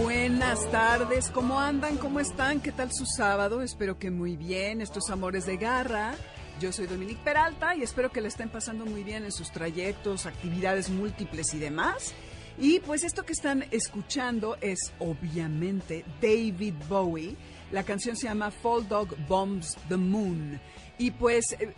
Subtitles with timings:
[0.00, 1.96] Buenas tardes, ¿cómo andan?
[1.98, 2.60] ¿Cómo están?
[2.60, 3.62] ¿Qué tal su sábado?
[3.62, 4.80] Espero que muy bien.
[4.80, 6.14] Estos amores de garra.
[6.60, 10.26] Yo soy Dominique Peralta y espero que le estén pasando muy bien en sus trayectos,
[10.26, 12.14] actividades múltiples y demás.
[12.60, 17.36] Y pues esto que están escuchando es obviamente David Bowie.
[17.70, 20.60] La canción se llama Fall Dog Bombs the Moon.
[20.98, 21.72] Y pues eh,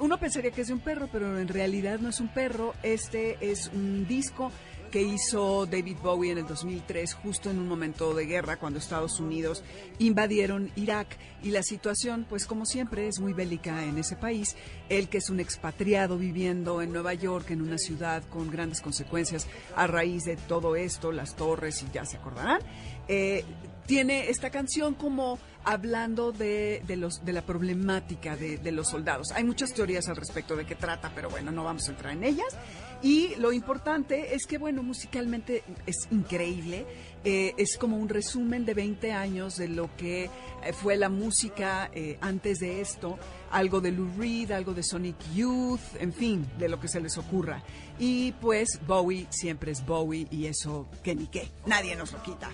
[0.00, 2.74] uno pensaría que es de un perro, pero en realidad no es un perro.
[2.82, 4.50] Este es un disco
[4.94, 9.18] que hizo David Bowie en el 2003, justo en un momento de guerra, cuando Estados
[9.18, 9.64] Unidos
[9.98, 11.18] invadieron Irak.
[11.42, 14.54] Y la situación, pues como siempre, es muy bélica en ese país.
[14.88, 19.48] Él que es un expatriado viviendo en Nueva York, en una ciudad con grandes consecuencias
[19.74, 22.60] a raíz de todo esto, las torres, y ya se acordarán,
[23.08, 23.44] eh,
[23.86, 29.32] tiene esta canción como hablando de, los, de la problemática de, de, los soldados.
[29.32, 32.24] Hay muchas teorías al respecto de qué trata, pero bueno, no vamos a entrar en
[32.24, 32.56] ellas.
[33.02, 36.86] Y lo importante es que, bueno, musicalmente es increíble.
[37.22, 41.90] Eh, es como un resumen de 20 años de lo que eh, fue la música
[41.92, 43.18] eh, antes de esto.
[43.50, 47.18] Algo de Lou Reed, algo de Sonic Youth, en fin, de lo que se les
[47.18, 47.62] ocurra.
[47.98, 52.50] Y pues Bowie siempre es Bowie y eso que ni qué, nadie nos lo quita.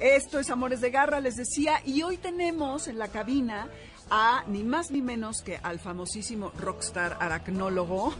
[0.00, 3.68] Esto es Amores de Garra, les decía, y hoy tenemos en la cabina
[4.10, 8.12] a ni más ni menos que al famosísimo rockstar aracnólogo.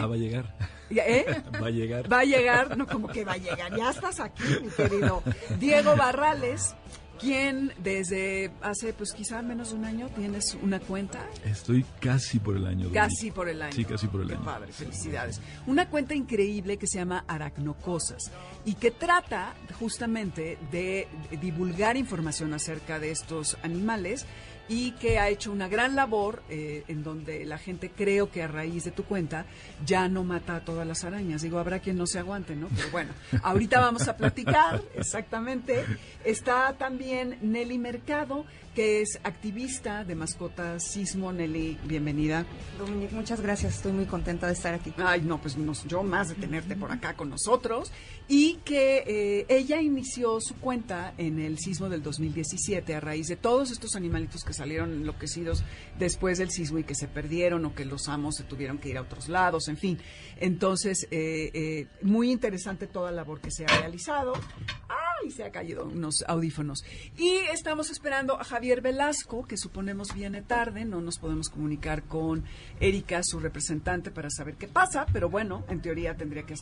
[0.00, 0.54] Ah, va a llegar.
[0.88, 1.26] ¿Eh?
[1.62, 2.10] Va a llegar.
[2.10, 5.22] Va a llegar, no como que va a llegar, ya estás aquí, mi querido
[5.58, 6.76] Diego Barrales,
[7.20, 11.26] quien desde hace pues quizá menos de un año tienes una cuenta.
[11.44, 12.90] Estoy casi por el año.
[12.92, 13.72] Casi por el año.
[13.72, 14.44] Sí, casi por el año.
[14.44, 15.40] Padre, felicidades.
[15.66, 18.30] Una cuenta increíble que se llama Aracnocosas
[18.64, 21.08] y que trata justamente de
[21.40, 24.26] divulgar información acerca de estos animales
[24.68, 28.48] y que ha hecho una gran labor eh, en donde la gente creo que a
[28.48, 29.46] raíz de tu cuenta
[29.84, 31.42] ya no mata a todas las arañas.
[31.42, 32.68] Digo, habrá quien no se aguante, ¿no?
[32.74, 33.12] Pero bueno,
[33.42, 35.84] ahorita vamos a platicar exactamente.
[36.24, 38.44] Está también Nelly Mercado,
[38.76, 41.32] que es activista de mascotas Sismo.
[41.32, 42.44] Nelly, bienvenida.
[42.78, 43.76] Dominique, muchas gracias.
[43.76, 44.92] Estoy muy contenta de estar aquí.
[44.98, 45.56] Ay, no, pues
[45.86, 47.90] yo más de tenerte por acá con nosotros.
[48.28, 53.36] Y que eh, ella inició su cuenta en el sismo del 2017 a raíz de
[53.36, 55.64] todos estos animalitos que salieron enloquecidos
[55.98, 58.98] después del sismo y que se perdieron o que los amos se tuvieron que ir
[58.98, 59.98] a otros lados, en fin.
[60.38, 64.34] Entonces, eh, eh, muy interesante toda la labor que se ha realizado.
[65.22, 65.30] ¡Ay!
[65.30, 66.84] Se ha caído unos audífonos.
[67.16, 70.84] Y estamos esperando a Javier Velasco, que suponemos viene tarde.
[70.84, 72.44] No nos podemos comunicar con
[72.80, 76.54] Erika, su representante, para saber qué pasa, pero bueno, en teoría tendría que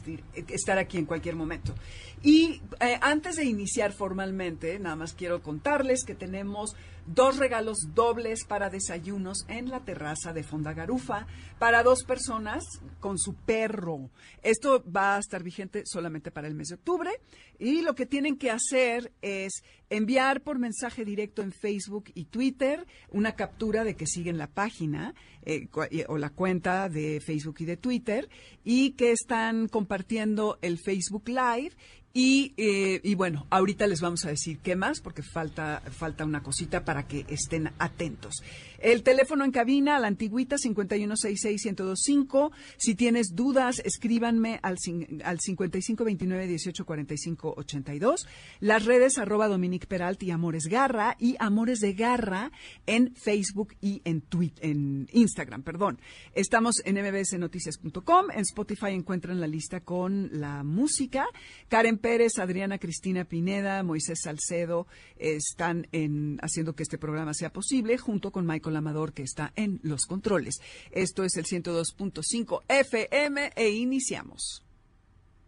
[0.49, 1.75] estar aquí en cualquier momento.
[2.23, 6.77] Y eh, antes de iniciar formalmente, nada más quiero contarles que tenemos
[7.07, 11.27] dos regalos dobles para desayunos en la terraza de Fonda Garufa
[11.59, 12.65] para dos personas
[13.01, 14.11] con su perro.
[14.43, 17.11] Esto va a estar vigente solamente para el mes de octubre
[17.59, 22.87] y lo que tienen que hacer es enviar por mensaje directo en Facebook y Twitter
[23.11, 25.69] una captura de que siguen la página eh,
[26.09, 28.29] o la cuenta de Facebook y de Twitter
[28.65, 31.73] y que están compartiendo el Facebook Live
[32.17, 36.45] y, eh, y, bueno, ahorita les vamos a decir qué más, porque falta, falta una
[36.45, 38.37] cosita para que estén atentos.
[38.85, 42.53] El teléfono en cabina, la antigüita, 5166125.
[42.77, 44.77] Si tienes dudas, escríbanme al,
[45.25, 48.27] al 5529184582.
[48.61, 52.53] Las redes, arroba Dominique Peralt y Amores Garra, y Amores de Garra
[52.85, 55.99] en Facebook y en, Twitter, en Instagram, perdón.
[56.35, 58.33] Estamos en mbsnoticias.com.
[58.33, 61.25] En Spotify encuentran la lista con la música.
[61.69, 64.87] Karen Pérez, Adriana Cristina Pineda, Moisés Salcedo
[65.17, 69.81] están en, haciendo que este programa sea posible, junto con Michael Amador, que está en
[69.83, 70.61] los controles.
[70.91, 74.63] Esto es el 102.5 FM e iniciamos.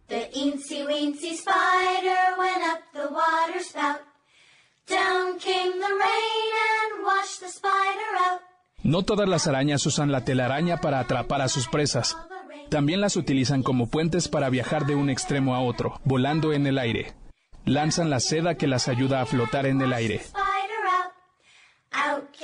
[0.07, 3.99] The eensy weensy spider went up the water spout.
[4.87, 6.53] Down came the rain
[6.95, 8.41] and washed the spider out.
[8.83, 12.15] No todas las arañas usan la telaraña para atrapar a sus presas.
[12.69, 16.77] También las utilizan como puentes para viajar de un extremo a otro, volando en el
[16.77, 17.13] aire.
[17.65, 20.21] Lanzan la seda que las ayuda a flotar en el aire.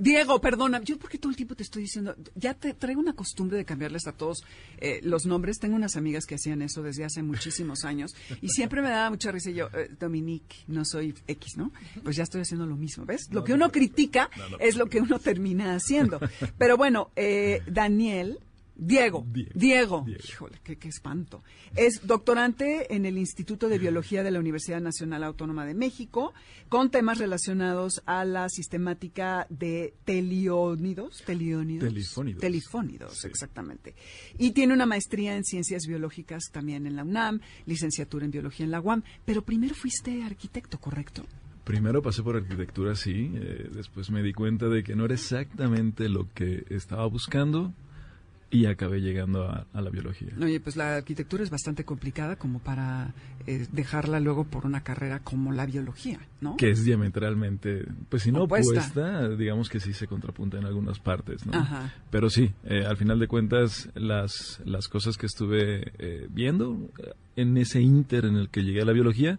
[0.00, 3.56] Diego, perdona, yo porque todo el tiempo te estoy diciendo, ya te traigo una costumbre
[3.56, 4.44] de cambiarles a todos
[4.78, 5.58] eh, los nombres.
[5.58, 9.30] Tengo unas amigas que hacían eso desde hace muchísimos años y siempre me daba mucha
[9.32, 9.50] risa.
[9.50, 11.72] Y yo, eh, Dominique, no soy X, ¿no?
[12.02, 13.28] Pues ya estoy haciendo lo mismo, ¿ves?
[13.30, 14.30] Lo que uno critica
[14.60, 16.20] es lo que uno termina haciendo.
[16.56, 18.38] Pero bueno, eh, Daniel
[18.80, 21.42] Diego, Diego, híjole, qué, espanto.
[21.74, 26.32] Es doctorante en el Instituto de Biología de la Universidad Nacional Autónoma de México,
[26.68, 33.96] con temas relacionados a la sistemática de teliónidos, teliónidos, telifónidos, telifónidos exactamente.
[34.38, 38.70] Y tiene una maestría en ciencias biológicas también en la UNAM, licenciatura en biología en
[38.70, 41.26] la UAM, pero primero fuiste arquitecto, ¿correcto?
[41.64, 43.32] Primero pasé por arquitectura, sí.
[43.34, 47.74] Eh, después me di cuenta de que no era exactamente lo que estaba buscando
[48.50, 50.30] y acabé llegando a, la biología.
[50.40, 53.12] Oye, pues la arquitectura es bastante complicada como para
[53.46, 56.56] eh, dejarla luego por una carrera como la biología, ¿no?
[56.56, 61.44] Que es diametralmente, pues si no opuesta, digamos que sí se contrapunta en algunas partes,
[61.46, 61.58] ¿no?
[61.58, 61.92] Ajá.
[62.10, 66.90] Pero sí, eh, al final de cuentas, las, las cosas que estuve eh, viendo
[67.36, 69.38] en ese inter en el que llegué a la biología,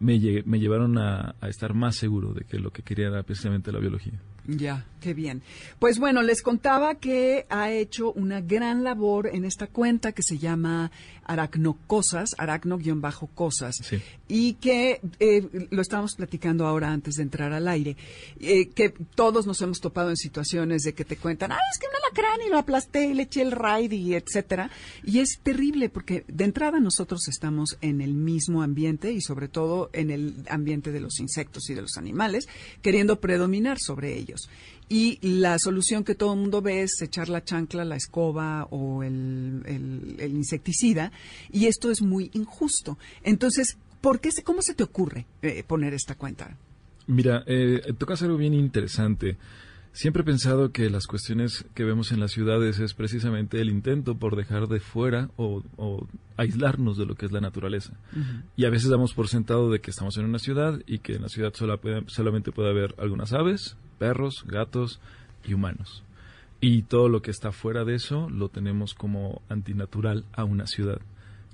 [0.00, 3.70] me, me llevaron a, a estar más seguro de que lo que quería era precisamente
[3.70, 4.18] la biología.
[4.56, 5.42] Ya, qué bien.
[5.78, 10.38] Pues bueno, les contaba que ha hecho una gran labor en esta cuenta que se
[10.38, 10.90] llama
[11.24, 13.76] Aracnocosas, aracno-cosas,
[14.26, 17.96] y que eh, lo estamos platicando ahora antes de entrar al aire,
[18.40, 21.86] eh, que todos nos hemos topado en situaciones de que te cuentan, ah, es que
[21.86, 24.70] un alacrán y lo aplasté y le eché el raid y etcétera,
[25.04, 29.90] y es terrible porque de entrada nosotros estamos en el mismo ambiente y sobre todo
[29.92, 32.48] en el ambiente de los insectos y de los animales,
[32.82, 34.39] queriendo predominar sobre ellos
[34.88, 39.02] y la solución que todo el mundo ve es echar la chancla, la escoba o
[39.02, 41.12] el, insecticida
[41.50, 42.98] y esto es muy injusto.
[43.22, 46.56] Entonces, ¿por qué, ¿cómo se te ocurre eh, poner esta cuenta?
[47.06, 49.36] Mira, eh, tocas algo bien interesante.
[49.92, 54.16] Siempre he pensado que las cuestiones que vemos en las ciudades es precisamente el intento
[54.16, 55.62] por dejar de fuera o,
[56.36, 57.94] aislarnos de lo que es la naturaleza.
[58.56, 61.22] Y a veces damos por sentado de que estamos en una ciudad y que en
[61.22, 61.52] la ciudad
[62.06, 65.00] solamente puede haber algunas aves, perros, gatos
[65.44, 66.04] y humanos.
[66.60, 71.00] Y todo lo que está fuera de eso lo tenemos como antinatural a una ciudad.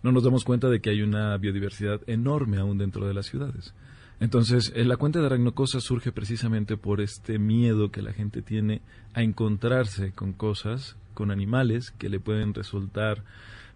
[0.03, 3.73] No nos damos cuenta de que hay una biodiversidad enorme aún dentro de las ciudades.
[4.19, 8.81] Entonces, eh, la cuenta de aracnocosas surge precisamente por este miedo que la gente tiene
[9.13, 13.25] a encontrarse con cosas, con animales que le pueden resultar,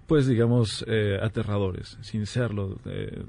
[0.07, 3.23] pues digamos, eh, aterradores, sin serlo, eh,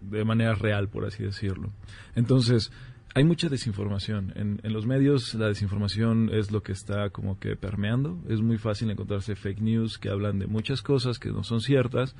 [0.00, 1.72] de manera real, por así decirlo.
[2.14, 2.70] Entonces,
[3.14, 4.32] hay mucha desinformación.
[4.36, 8.18] En, en, los medios la desinformación es lo que está como que permeando.
[8.28, 12.14] Es muy fácil encontrarse fake news que hablan de muchas cosas que no son ciertas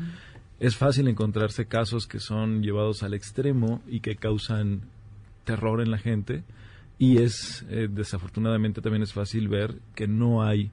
[0.62, 4.82] es fácil encontrarse casos que son llevados al extremo y que causan
[5.42, 6.44] terror en la gente.
[7.00, 10.70] Y es eh, desafortunadamente también es fácil ver que no hay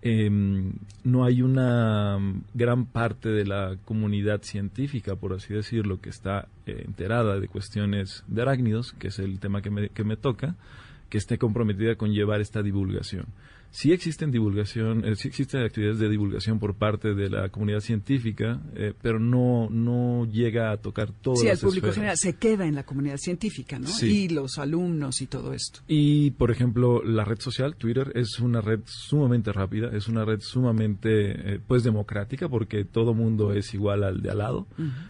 [0.00, 0.72] em,
[1.04, 2.18] no hay una
[2.54, 8.24] gran parte de la comunidad científica, por así decirlo, que está eh, enterada de cuestiones
[8.28, 10.54] de arácnidos, que es el tema que me, que me toca,
[11.10, 13.26] que esté comprometida con llevar esta divulgación
[13.70, 18.60] sí existen divulgación, eh, sí existen actividades de divulgación por parte de la comunidad científica,
[18.74, 21.36] eh, pero no, no llega a tocar todo.
[21.36, 23.88] Sí, el público general se queda en la comunidad científica, ¿no?
[24.02, 25.80] Y los alumnos y todo esto.
[25.86, 30.40] Y, por ejemplo, la red social, Twitter, es una red sumamente rápida, es una red
[30.40, 34.66] sumamente, eh, pues, democrática, porque todo mundo es igual al de al lado.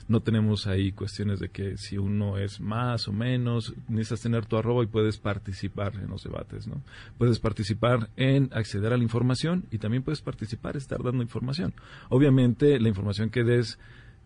[0.09, 4.57] No tenemos ahí cuestiones de que si uno es más o menos, necesitas tener tu
[4.57, 6.83] arroba y puedes participar en los debates, ¿no?
[7.19, 11.75] Puedes participar en acceder a la información y también puedes participar, estar dando información.
[12.09, 13.79] Obviamente, la información que des,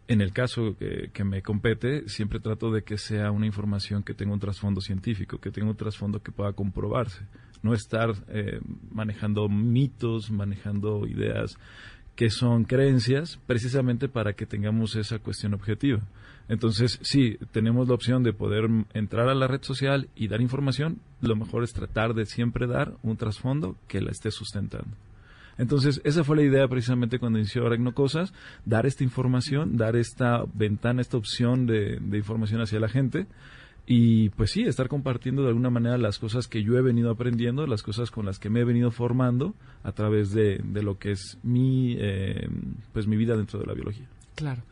[0.09, 4.33] en el caso que, me compete, siempre trato de que sea una información que tenga
[4.33, 7.25] un trasfondo científico, que tenga un trasfondo que pueda comprobarse.
[7.63, 8.61] No estar eh,
[8.91, 11.59] manejando mitos, manejando ideas
[12.17, 16.01] que son creencias, precisamente para que tengamos esa cuestión objetiva.
[16.51, 20.99] Entonces, sí, tenemos la opción de poder entrar a la red social y dar información.
[21.21, 24.97] Lo mejor es tratar de siempre dar un trasfondo que la esté sustentando.
[25.59, 28.33] Entonces, esa fue la idea precisamente cuando inició Aragno Cosas,
[28.65, 33.29] dar esta información, dar esta ventana, esta opción de, información hacia la gente.
[33.87, 37.65] y pues sí, estar compartiendo de alguna manera las cosas que yo he venido aprendiendo,
[37.69, 39.55] las cosas con las que me he venido formando
[39.85, 42.49] a través de, lo que es mi, eh,
[42.93, 44.09] pues mi vida dentro de la biología.
[44.35, 44.63] Claro.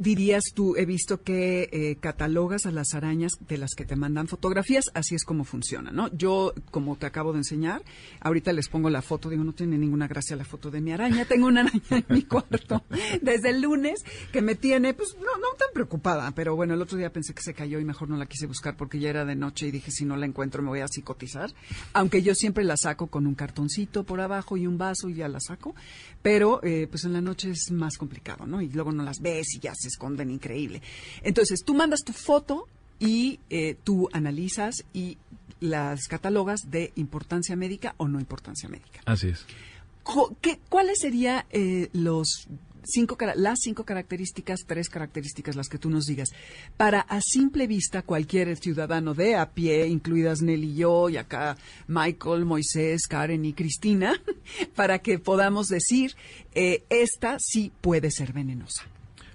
[0.00, 0.76] ¿Qué dirías tú?
[0.76, 5.14] He visto que eh, catalogas a las arañas de las que te mandan fotografías, así
[5.14, 6.08] es como funciona, ¿no?
[6.16, 7.82] Yo, como te acabo de enseñar,
[8.20, 11.26] ahorita les pongo la foto, digo, no tiene ninguna gracia la foto de mi araña,
[11.26, 12.82] tengo una araña en mi cuarto
[13.22, 14.02] desde el lunes
[14.32, 17.42] que me tiene, pues no, no tan preocupada, pero bueno, el otro día pensé que
[17.42, 19.90] se cayó y mejor no la quise buscar porque ya era de noche y dije,
[19.90, 21.52] si no la encuentro me voy a psicotizar,
[21.92, 25.28] aunque yo siempre la saco con un cartoncito por abajo y un vaso y ya
[25.28, 25.74] la saco,
[26.22, 28.62] pero eh, pues en la noche es más complicado, ¿no?
[28.62, 30.82] Y luego no las ves y ya se esconden increíble.
[31.22, 32.66] Entonces, tú mandas tu foto
[32.98, 35.18] y eh, tú analizas y
[35.60, 39.00] las catalogas de importancia médica o no importancia médica.
[39.04, 39.44] Así es.
[40.40, 42.48] ¿Qué, ¿Cuáles serían eh, los
[42.84, 46.30] cinco, las cinco características, tres características, las que tú nos digas,
[46.76, 51.56] para a simple vista cualquier ciudadano de a pie, incluidas Nelly y yo, y acá
[51.86, 54.20] Michael, Moisés, Karen y Cristina,
[54.74, 56.14] para que podamos decir,
[56.54, 58.84] eh, esta sí puede ser venenosa?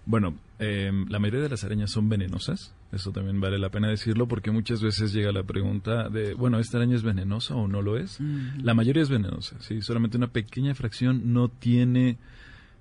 [0.05, 2.73] Bueno, eh, la mayoría de las arañas son venenosas.
[2.91, 6.77] Eso también vale la pena decirlo porque muchas veces llega la pregunta de, bueno, ¿esta
[6.77, 8.19] araña es venenosa o no lo es?
[8.61, 9.81] La mayoría es venenosa, sí.
[9.81, 12.17] Solamente una pequeña fracción no tiene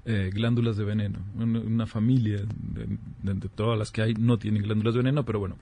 [0.04, 1.20] eh, glándulas de veneno.
[1.34, 5.56] Una, familia de, de, todas las que hay no tiene glándulas de veneno, pero bueno,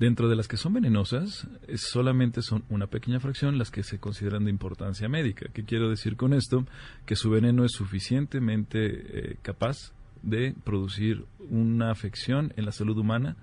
[0.00, 4.44] dentro de las que son venenosas, solamente son una pequeña fracción las que se consideran
[4.44, 5.46] de importancia médica.
[5.52, 6.66] ¿Qué quiero decir con esto?
[7.06, 9.92] Que su veneno es suficientemente eh, capaz
[10.24, 13.36] de producir una afección en la salud humana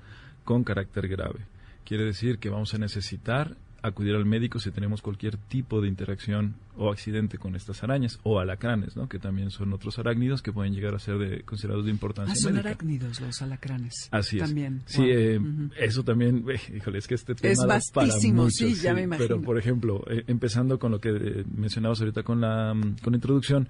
[0.43, 1.45] con carácter grave.
[1.85, 6.55] Quiere decir que vamos a necesitar acudir al médico si tenemos cualquier tipo de interacción
[6.77, 9.09] o accidente con estas arañas o alacranes, ¿no?
[9.09, 12.33] que también son otros arácnidos que pueden llegar a ser de, considerados de importancia.
[12.33, 14.07] Ah, son arácnidos los alacranes.
[14.11, 14.43] Así es.
[14.43, 14.81] También.
[14.85, 15.39] Sí, eh,
[15.77, 16.45] eso también,
[16.75, 19.27] híjole, es que este tema es vastísimo, sí, ya me imagino.
[19.27, 23.17] Pero, por ejemplo, eh, empezando con lo que eh, mencionabas ahorita con la, con la
[23.17, 23.67] introducción,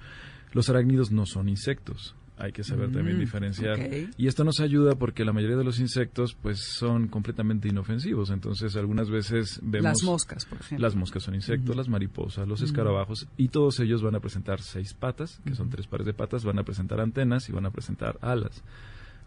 [0.51, 3.79] los arácnidos no son insectos hay que saber también mm, diferenciar.
[4.17, 8.75] Y esto nos ayuda porque la mayoría de los insectos pues son completamente inofensivos, entonces
[8.75, 9.83] algunas veces vemos...
[9.83, 10.87] Las moscas, por ejemplo.
[10.87, 14.93] Las moscas son insectos, las mariposas, los escarabajos, y todos ellos van a presentar seis
[14.93, 18.17] patas, que son tres pares de patas, van a presentar antenas y van a presentar
[18.21, 18.63] alas.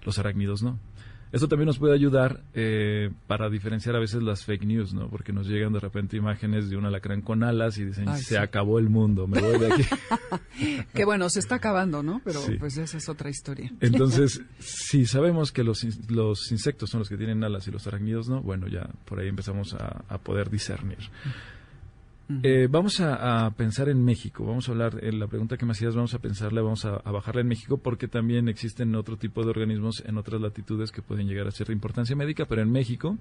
[0.04, 0.78] Los arácnidos no.
[1.32, 5.08] Eso también nos puede ayudar eh, para diferenciar a veces las fake news, ¿no?
[5.08, 8.78] Porque nos llegan de repente imágenes de un alacrán con alas y dicen, se acabó
[8.78, 9.84] el mundo, me voy de aquí.
[10.94, 12.20] que bueno, se está acabando, ¿no?
[12.24, 13.72] Pero pues esa es otra historia.
[13.80, 18.28] Entonces, si sabemos que los, los insectos son los que tienen alas y los arácnidos
[18.28, 21.10] no, bueno, ya por ahí empezamos a, a poder discernir.
[22.42, 25.94] Eh, vamos a, pensar en México, vamos a hablar, en la pregunta que me hacías,
[25.94, 29.50] vamos a pensarle, vamos a, a, bajarla en México porque también existen otro tipo de
[29.50, 33.18] organismos en otras latitudes que pueden llegar a ser de importancia médica, pero en México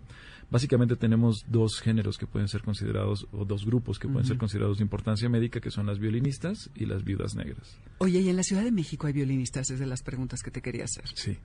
[0.49, 4.77] básicamente tenemos dos géneros que pueden ser considerados, o dos grupos que pueden ser considerados
[4.77, 7.77] de importancia médica, que son las violinistas y las viudas negras.
[7.97, 9.69] Oye, ¿y en la Ciudad de México hay violinistas?
[9.69, 11.05] Es de las preguntas que te quería hacer.
[11.13, 11.37] Sí.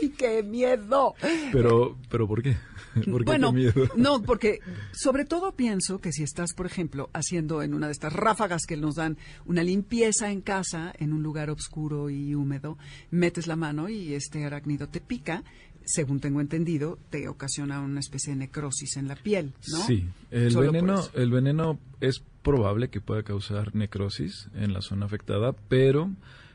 [0.00, 1.14] ¡Ay, qué miedo!
[1.52, 2.56] Pero, pero ¿por qué?
[3.10, 3.88] ¿Por qué bueno, miedo?
[3.96, 4.60] no, porque
[4.92, 8.76] sobre todo pienso que si estás, por ejemplo, haciendo en una de estas ráfagas que
[8.76, 12.78] nos dan una limpieza en casa, en un lugar oscuro y húmedo,
[13.10, 15.44] metes la mano y este arácnido te pica,
[15.86, 19.78] según tengo entendido, te ocasiona una especie de necrosis en la piel, ¿no?
[19.78, 25.52] Sí, el veneno, el veneno es probable que pueda causar necrosis en la zona afectada,
[25.68, 26.10] pero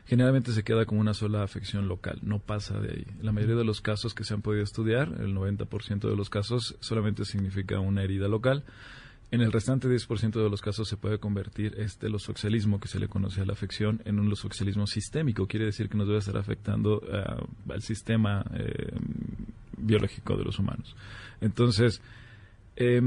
[0.06, 3.06] generalmente se queda como una sola afección local, no pasa de ahí.
[3.22, 6.76] La mayoría de los casos que se han podido estudiar, el 90% de los casos
[6.80, 8.64] solamente significa una herida local.
[9.30, 13.08] En el restante 10% de los casos se puede convertir este losoxelismo, que se le
[13.08, 15.46] conoce a la afección, en un losoxelismo sistémico.
[15.46, 18.92] Quiere decir que nos debe estar afectando uh, al sistema eh,
[19.78, 20.94] biológico de los humanos.
[21.40, 22.02] Entonces,
[22.76, 23.00] eh,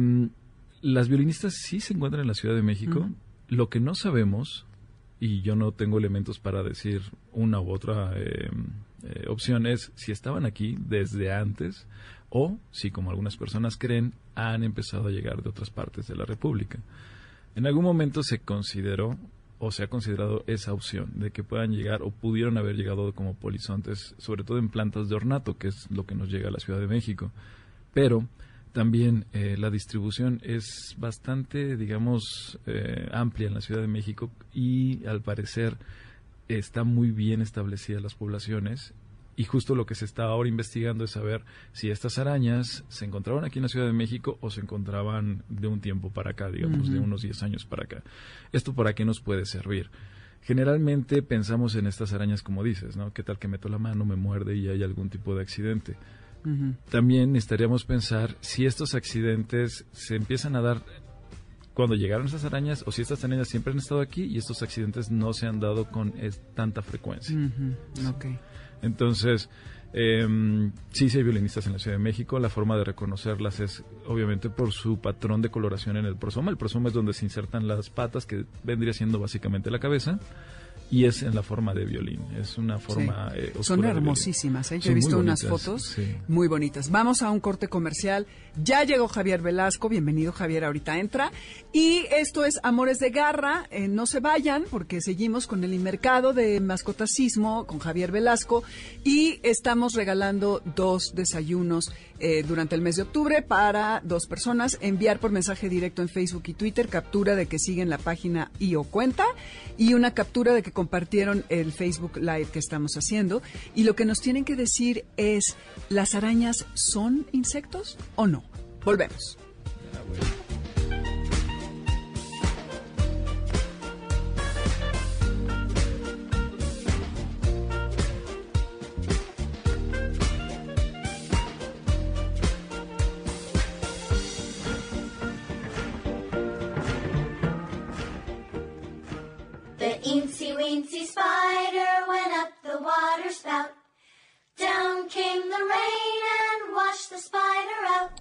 [0.82, 3.02] las violinistas sí se encuentran en la Ciudad de México.
[3.02, 3.16] Uh -huh.
[3.50, 4.66] Lo que no sabemos
[5.20, 8.50] y yo no tengo elementos para decir una u otra eh,
[9.04, 11.88] eh, opción es si estaban aquí desde antes
[12.30, 16.26] o si, como algunas personas creen, han empezado a llegar de otras partes de la
[16.26, 16.80] República.
[17.56, 19.18] En algún momento se consideró
[19.60, 23.36] o se ha considerado esa opción de que puedan llegar o pudieron haber llegado como
[23.36, 26.60] polizontes, sobre todo en plantas de ornato, que es lo que nos llega a la
[26.60, 27.32] Ciudad de México.
[27.94, 28.28] Pero
[28.75, 35.05] también eh, la distribución es bastante, digamos, eh, amplia en la Ciudad de México y
[35.05, 35.77] al parecer
[36.50, 38.94] está muy bien establecidas las poblaciones
[39.38, 43.46] y justo lo que se está ahora investigando es saber si estas arañas se encontraban
[43.46, 46.89] aquí en la Ciudad de México o se encontraban de un tiempo para acá, digamos,
[46.89, 46.96] uh -huh.
[46.96, 48.03] de unos 10 años para acá.
[48.51, 49.89] ¿Esto para qué nos puede servir?
[50.41, 53.13] Generalmente pensamos en estas arañas como dices, ¿no?
[53.13, 55.96] ¿Qué tal que meto la mano, me muerde y hay algún tipo de accidente?
[56.90, 60.82] También estaríamos pensar si estos accidentes se empiezan a dar
[61.74, 65.12] cuando llegaron esas arañas o si estas arañas siempre han estado aquí y estos accidentes
[65.12, 66.14] no se han dado con
[66.54, 67.36] tanta frecuencia.
[68.82, 69.50] Entonces,
[69.94, 70.28] eh,
[70.92, 72.40] sí, sí hay violinistas en la Ciudad de México.
[72.40, 76.52] La forma de reconocerlas es obviamente por su patrón de coloración en el prosoma.
[76.52, 80.20] El prosoma es donde se insertan las patas, que vendría siendo básicamente la cabeza
[80.92, 82.22] y es en la forma de violín.
[82.39, 84.72] Es una forma eh, Son hermosísimas.
[84.72, 84.80] ¿eh?
[84.80, 85.96] Yo he visto unas fotos
[86.27, 86.92] muy bonitas.
[86.92, 88.27] Vamos a un corte comercial.
[88.63, 89.89] Ya llegó Javier Velasco.
[89.89, 90.63] Bienvenido, Javier.
[90.63, 91.32] Ahorita entra.
[91.74, 93.65] Y esto es Amores de Garra.
[93.72, 98.63] Eh, no se vayan porque seguimos con el mercado de mascotacismo con Javier Velasco
[99.04, 104.78] y estamos regalando dos desayunos eh, durante el mes de octubre para dos personas.
[104.82, 108.76] Enviar por mensaje directo en Facebook y Twitter captura de que siguen la página y
[108.76, 109.26] o cuenta
[109.78, 113.42] y una captura de que compartieron el Facebook Live que estamos haciendo.
[113.74, 115.56] Y lo que nos tienen que decir es,
[115.90, 118.44] ¿las arañas son insectos o no?
[118.84, 119.38] Volvemos.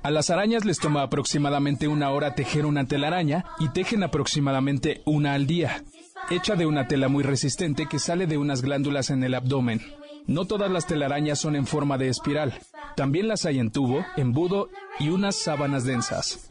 [0.02, 5.34] A las arañas les toma aproximadamente una hora tejer una telaraña y tejen aproximadamente una
[5.34, 5.82] al día,
[6.30, 9.80] hecha de una tela muy resistente que sale de unas glándulas en el abdomen.
[10.26, 12.58] No todas las telarañas son en forma de espiral.
[12.96, 16.48] También las hay en tubo, embudo y unas sábanas densas.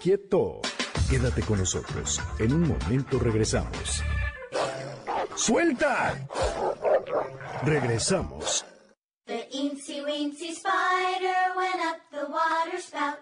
[0.00, 0.60] Quieto.
[1.10, 2.20] Quédate con nosotros.
[2.38, 4.02] En un momento regresamos.
[5.34, 6.26] ¡Suelta!
[7.64, 8.64] Regresamos.
[9.26, 13.18] The eensy weensy spider went up the water spout.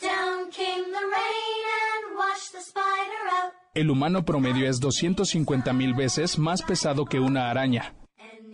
[0.00, 3.52] Down came the rain and washed the spider out.
[3.74, 7.99] El humano promedio es 250 mil veces más pesado que una araña.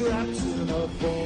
[0.00, 1.19] trapped in a form.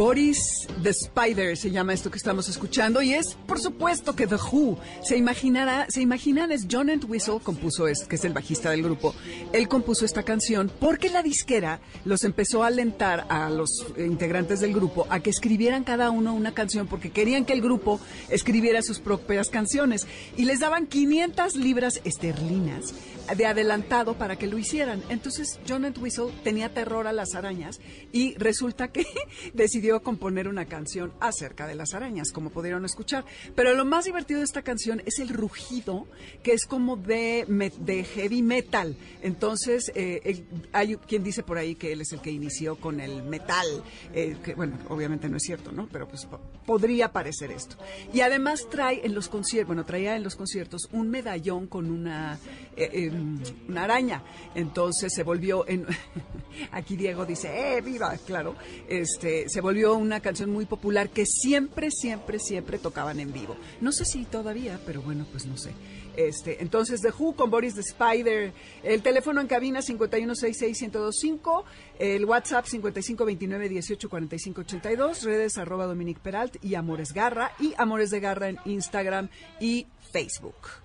[0.00, 4.36] Boris the Spider se llama esto que estamos escuchando y es, por supuesto, que The
[4.36, 4.78] Who.
[5.02, 9.14] Se imaginará, se imaginan es John Entwistle compuso esto, que es el bajista del grupo.
[9.52, 14.72] Él compuso esta canción porque la disquera los empezó a alentar a los integrantes del
[14.72, 19.00] grupo a que escribieran cada uno una canción porque querían que el grupo escribiera sus
[19.00, 22.94] propias canciones y les daban 500 libras esterlinas
[23.36, 25.02] de adelantado para que lo hicieran.
[25.10, 27.80] Entonces John Entwistle tenía terror a las arañas
[28.12, 29.04] y resulta que
[29.52, 33.24] decidió componer una canción acerca de las arañas, como pudieron escuchar.
[33.56, 36.06] Pero lo más divertido de esta canción es el rugido,
[36.44, 37.44] que es como de,
[37.80, 38.96] de heavy metal.
[39.22, 43.24] Entonces, eh, hay quien dice por ahí que él es el que inició con el
[43.24, 43.66] metal,
[44.14, 45.88] eh, que bueno, obviamente no es cierto, ¿no?
[45.90, 46.28] Pero pues
[46.66, 47.76] podría parecer esto.
[48.12, 52.38] Y además trae en los conciertos, bueno, traía en los conciertos un medallón con una,
[52.76, 54.22] eh, em, una araña.
[54.54, 55.86] Entonces se volvió en,
[56.72, 58.16] aquí Diego dice, ¡eh, viva!
[58.26, 58.56] Claro,
[58.88, 63.56] este, se volvió una canción muy popular que siempre, siempre, siempre tocaban en vivo.
[63.80, 65.72] No sé si todavía, pero bueno, pues no sé.
[66.16, 71.64] Este, entonces, The Who con Boris the Spider, el teléfono en cabina 5166125,
[71.98, 78.58] el WhatsApp 5529184582, redes arroba Dominique Peralt y Amores Garra y Amores de Garra en
[78.64, 79.28] Instagram
[79.60, 80.79] y Facebook.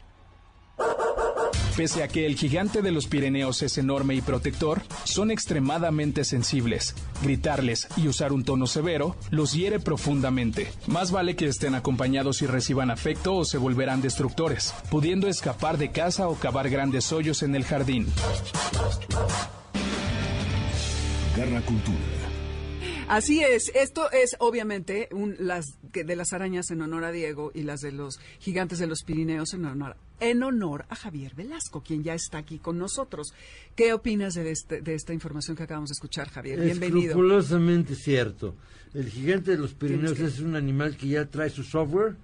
[1.78, 6.96] Pese a que el gigante de los Pirineos es enorme y protector, son extremadamente sensibles.
[7.22, 10.72] Gritarles y usar un tono severo los hiere profundamente.
[10.88, 15.92] Más vale que estén acompañados y reciban afecto o se volverán destructores, pudiendo escapar de
[15.92, 18.08] casa o cavar grandes hoyos en el jardín.
[21.36, 21.98] Garra Cultura.
[23.08, 27.52] Así es, esto es obviamente un, las que- de las arañas en honor a Diego
[27.54, 31.82] y las de los gigantes de los Pirineos en honor, en honor a Javier Velasco,
[31.84, 33.34] quien ya está aquí con nosotros.
[33.76, 36.60] ¿Qué opinas de, este- de esta información que acabamos de escuchar, Javier?
[36.62, 37.00] Bienvenido.
[37.12, 38.56] Escrupulosamente cierto.
[38.94, 42.16] El gigante de los Pirineos es un animal que ya trae su software.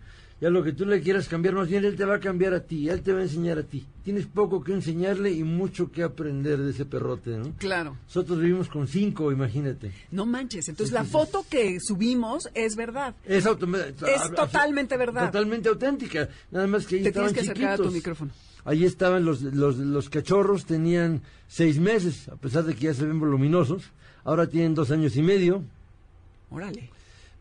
[0.42, 2.62] Ya lo que tú le quieras cambiar, más bien él te va a cambiar a
[2.62, 3.86] ti, él te va a enseñar a ti.
[4.04, 7.54] Tienes poco que enseñarle y mucho que aprender de ese perrote, ¿no?
[7.60, 7.96] Claro.
[8.08, 9.92] Nosotros vivimos con cinco, imagínate.
[10.10, 10.68] No manches.
[10.68, 13.14] Entonces, la foto que subimos es verdad.
[13.24, 15.28] Es, Es totalmente verdad.
[15.28, 16.28] Totalmente auténtica.
[16.50, 18.32] Nada más que ahí Te estaban tienes que acercar a tu micrófono.
[18.66, 23.06] Ahí estaban los, los, los cachorros, tenían seis meses, a pesar de que ya se
[23.06, 23.84] ven voluminosos.
[24.24, 25.64] Ahora tienen dos años y medio.
[26.50, 26.90] Órale.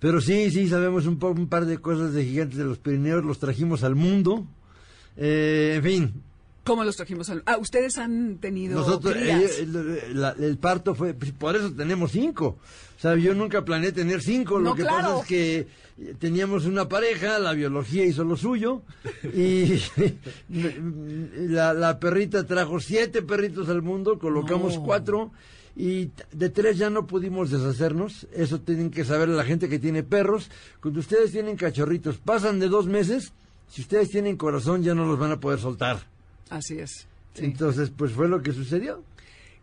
[0.00, 3.38] Pero sí, sí, sabemos un, un par de cosas de gigantes de los Pirineos, los
[3.38, 4.46] trajimos al mundo.
[5.16, 6.22] Eh, en fin,
[6.64, 7.28] ¿Cómo los trajimos?
[7.30, 9.58] al- Ah, ustedes han tenido nosotros, crías.
[9.60, 9.66] eh,
[10.40, 12.58] el, parto fue, pues, por eso tenemos cinco.
[12.96, 14.96] O sea, yo nunca planeé tener cinco, No, lo que claro.
[14.98, 18.82] pasa es que eh, teníamos una pareja, la biología hizo lo suyo,
[19.34, 19.80] y
[21.48, 24.82] la, la perrita trajo siete perritos al mundo, colocamos No.
[24.84, 25.32] cuatro,
[25.76, 30.02] y de tres ya no pudimos deshacernos, eso tienen que saber la gente que tiene
[30.02, 33.32] perros, cuando ustedes tienen cachorritos, pasan de dos meses,
[33.68, 36.00] si ustedes tienen corazón ya no los van a poder soltar.
[36.48, 37.06] Así es.
[37.34, 37.44] Sí.
[37.44, 39.02] Entonces, pues fue lo que sucedió.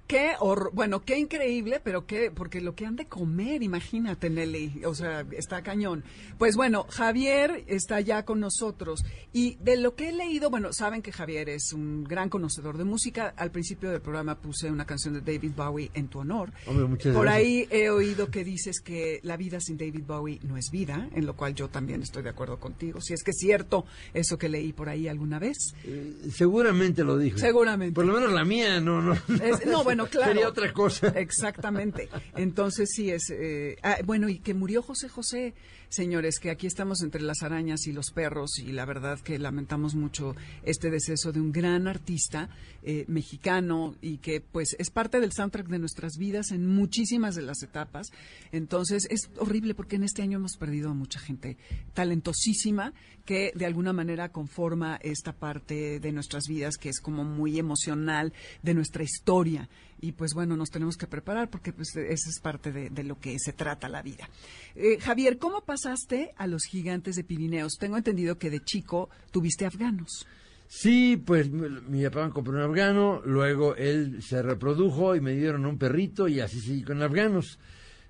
[0.07, 4.83] Qué horror, bueno, qué increíble, pero qué, porque lo que han de comer, imagínate, Nelly,
[4.85, 6.05] o sea, está cañón.
[6.37, 11.01] Pues bueno, Javier está ya con nosotros y de lo que he leído, bueno, saben
[11.01, 13.33] que Javier es un gran conocedor de música.
[13.35, 16.53] Al principio del programa puse una canción de David Bowie en tu honor.
[16.67, 17.45] Hombre, muchas Por gracias.
[17.45, 21.25] ahí he oído que dices que la vida sin David Bowie no es vida, en
[21.25, 23.01] lo cual yo también estoy de acuerdo contigo.
[23.01, 25.57] Si es que es cierto eso que leí por ahí alguna vez.
[25.83, 27.37] Eh, seguramente lo dijo.
[27.37, 27.93] Seguramente.
[27.93, 29.13] Por lo menos la mía, no, no.
[29.43, 30.31] Es- no, bueno, claro.
[30.31, 31.07] Sería otra cosa.
[31.09, 32.09] Exactamente.
[32.35, 33.29] Entonces sí es.
[33.29, 35.53] eh, ah, bueno, y que murió José José,
[35.89, 39.95] señores, que aquí estamos entre las arañas y los perros, y la verdad que lamentamos
[39.95, 42.49] mucho este deceso de un gran artista
[42.83, 47.41] eh, mexicano y que pues es parte del soundtrack de nuestras vidas en muchísimas de
[47.41, 48.07] las etapas.
[48.51, 51.57] Entonces es horrible porque en este año hemos perdido a mucha gente
[51.93, 52.93] talentosísima
[53.25, 58.31] que de alguna manera conforma esta parte de nuestras vidas que es como muy emocional
[58.63, 59.67] de nuestra historia
[59.99, 63.19] y pues bueno nos tenemos que preparar porque pues esa es parte de, de lo
[63.19, 64.29] que se trata la vida
[64.75, 69.65] Eh, Javier cómo pasaste a los gigantes de Pirineos tengo entendido que de chico tuviste
[69.65, 70.25] afganos
[70.67, 75.65] Sí, pues mi, papá me compró un afgano, luego él se reprodujo y me dieron
[75.65, 77.57] un perrito y así seguí con afganos.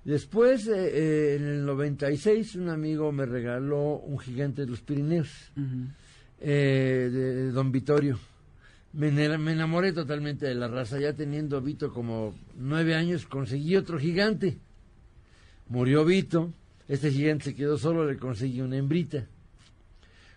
[0.04, 5.52] Después, eh, eh, en el 96, un amigo me regaló un gigante de los Pirineos,
[6.40, 8.18] eh, de, de Don Vitorio.
[8.92, 10.98] Me, me enamoré totalmente de la raza.
[10.98, 14.58] Ya teniendo Vito como nueve años, conseguí otro gigante.
[15.68, 16.52] Murió Vito.
[16.88, 19.26] Este gigante se quedó solo, le conseguí una hembrita.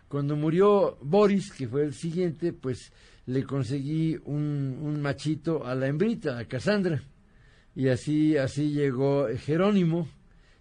[0.09, 2.91] Cuando murió Boris, que fue el siguiente, pues
[3.25, 7.01] le conseguí un, un machito a la hembrita, a Cassandra.
[7.73, 10.09] Y así, así llegó Jerónimo.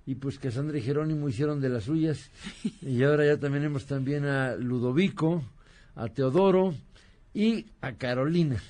[0.07, 2.31] Y pues Cassandra y Jerónimo hicieron de las suyas.
[2.83, 5.42] Y ahora ya también tenemos también a Ludovico,
[5.96, 6.72] a Teodoro
[7.35, 8.62] y a Carolina.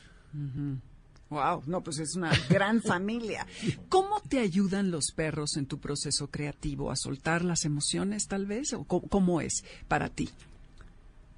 [1.30, 3.46] Wow, no, pues es una gran familia.
[3.88, 6.90] ¿Cómo te ayudan los perros en tu proceso creativo?
[6.90, 8.72] ¿A soltar las emociones, tal vez?
[8.72, 10.28] ¿O cómo, cómo es para ti?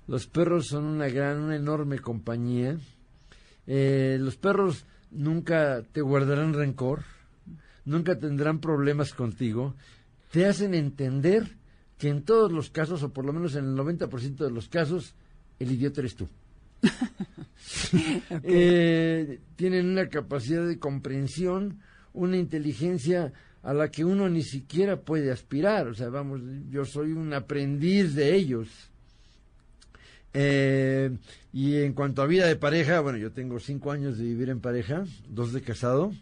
[0.08, 2.78] Los perros son una gran, una enorme compañía.
[3.66, 7.04] Eh, los perros nunca te guardarán rencor,
[7.84, 9.74] nunca tendrán problemas contigo.
[10.30, 11.56] Te hacen entender
[11.98, 15.14] que en todos los casos, o por lo menos en el 90% de los casos,
[15.60, 16.28] el idiota eres tú.
[18.44, 21.80] Eh, tienen una capacidad de comprensión,
[22.12, 25.88] una inteligencia a la que uno ni siquiera puede aspirar.
[25.88, 26.40] O sea, vamos,
[26.70, 28.68] yo soy un aprendiz de ellos.
[30.34, 31.10] Eh,
[31.52, 34.60] y en cuanto a vida de pareja, bueno, yo tengo cinco años de vivir en
[34.60, 36.12] pareja, dos de casado,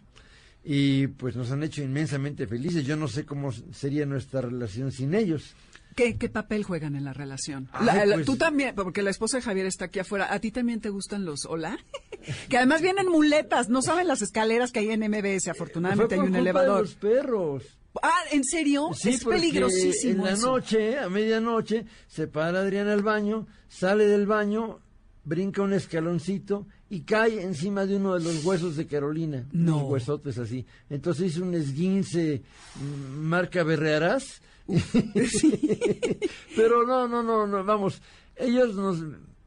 [0.63, 2.85] y pues nos han hecho inmensamente felices.
[2.85, 5.55] Yo no sé cómo sería nuestra relación sin ellos.
[6.03, 7.69] ¿Qué, qué papel juegan en la relación?
[7.73, 10.33] Ay, La- la- pues- Tú también, porque la esposa de Javier está aquí afuera.
[10.33, 11.77] ¿A ti también te gustan los hola?
[12.49, 15.47] que además vienen muletas, no saben las escaleras que hay en MBS.
[15.49, 16.81] Afortunadamente hay un culpa de elevador.
[16.81, 17.63] los perros.
[18.01, 18.89] Ah, ¿en serio?
[18.95, 20.21] Sí, es peligrosísimo.
[20.23, 20.47] En la eso.
[20.47, 24.79] noche, a medianoche, se para Adriana al baño, sale del baño,
[25.25, 29.47] brinca un escaloncito y cae encima de uno de los huesos de Carolina.
[29.53, 29.77] No.
[29.77, 30.65] Unos huesotes así.
[30.89, 32.43] Entonces hizo un esguince
[32.75, 34.41] mm, marca berrearás.
[36.55, 38.01] Pero no, no, no, no, vamos.
[38.35, 39.01] Ellos nos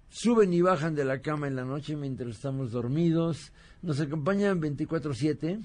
[0.08, 3.52] suben y bajan de la cama en la noche mientras estamos dormidos.
[3.82, 5.62] Nos acompañan 24-7.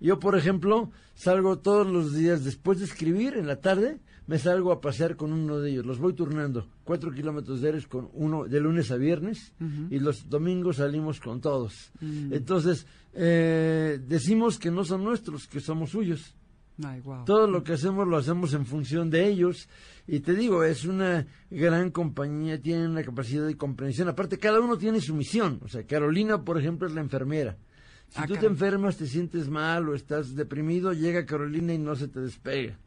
[0.00, 3.98] Yo, por ejemplo, salgo todos los días después de escribir en la tarde,
[4.30, 5.84] me salgo a pasear con uno de ellos.
[5.84, 9.52] Los voy turnando, cuatro kilómetros diarios con uno de lunes a viernes
[9.90, 11.90] y los domingos salimos con todos.
[12.00, 16.36] Entonces, eh, decimos que no son nuestros, que somos suyos.
[16.80, 17.24] Ay, wow.
[17.24, 19.68] Todo lo que hacemos lo hacemos en función de ellos.
[20.06, 24.08] Y te digo, es una gran compañía, tiene una capacidad de comprensión.
[24.08, 25.58] Aparte, cada uno tiene su misión.
[25.64, 27.56] O sea, Carolina, por ejemplo, es la enfermera.
[28.10, 31.96] Si Ah, tú te enfermas, te sientes mal o estás deprimido, llega Carolina y no
[31.96, 32.78] se te despega.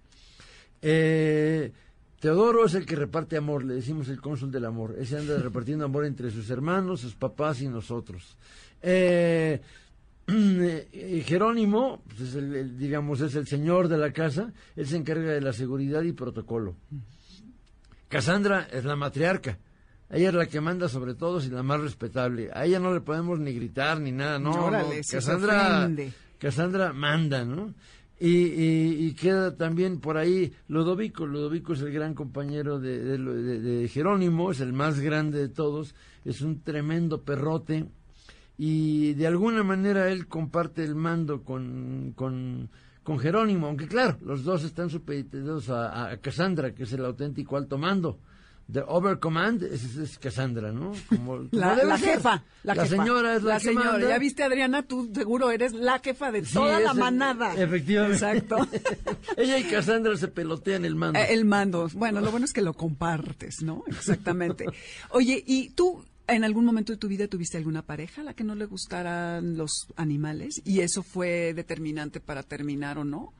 [0.85, 1.71] Eh,
[2.19, 4.95] Teodoro es el que reparte amor, le decimos el cónsul del amor.
[4.99, 8.37] Ese anda repartiendo amor entre sus hermanos, sus papás y nosotros.
[8.81, 9.61] Eh,
[10.27, 14.97] eh, Jerónimo, pues es el, el, digamos, es el señor de la casa, él se
[14.97, 16.75] encarga de la seguridad y protocolo.
[18.09, 19.57] Cassandra es la matriarca.
[20.09, 22.51] Ella es la que manda sobre todos y la más respetable.
[22.53, 24.65] A ella no le podemos ni gritar ni nada, no.
[24.65, 25.01] Órale, no.
[25.09, 25.89] Cassandra.
[26.37, 27.73] Cassandra manda, ¿no?
[28.19, 31.25] Y, y- y queda también por ahí Ludovico.
[31.25, 36.41] Ludovico es el gran compañero de, de- Jerónimo, es el más grande de todos, es
[36.41, 37.85] un tremendo perrote
[38.57, 42.69] y de alguna manera él comparte el mando con, con,
[43.01, 47.57] con Jerónimo, aunque claro, los dos están supeditados a, a Cassandra, que es el auténtico
[47.57, 48.19] alto mando.
[48.71, 50.93] The Overcommand es, es Cassandra, ¿no?
[51.09, 52.87] Como, La, jefa, la, jefa.
[52.87, 53.91] señora es la, que señora.
[53.91, 54.09] manda.
[54.09, 57.53] Ya viste, Adriana, tú seguro eres la jefa de Sí, toda la manada.
[57.55, 58.15] Efectivamente.
[58.15, 58.57] Exacto.
[59.37, 61.19] Ella y Cassandra se pelotean el mando.
[61.19, 61.89] Eh, El mando.
[61.93, 63.83] Bueno, lo bueno es que lo compartes, ¿no?
[63.87, 64.65] Exactamente.
[65.09, 68.45] Oye, ¿y tú en algún momento de tu vida tuviste alguna pareja a la que
[68.45, 70.61] no le gustaran los animales?
[70.63, 73.33] ¿Y eso fue determinante para terminar o no?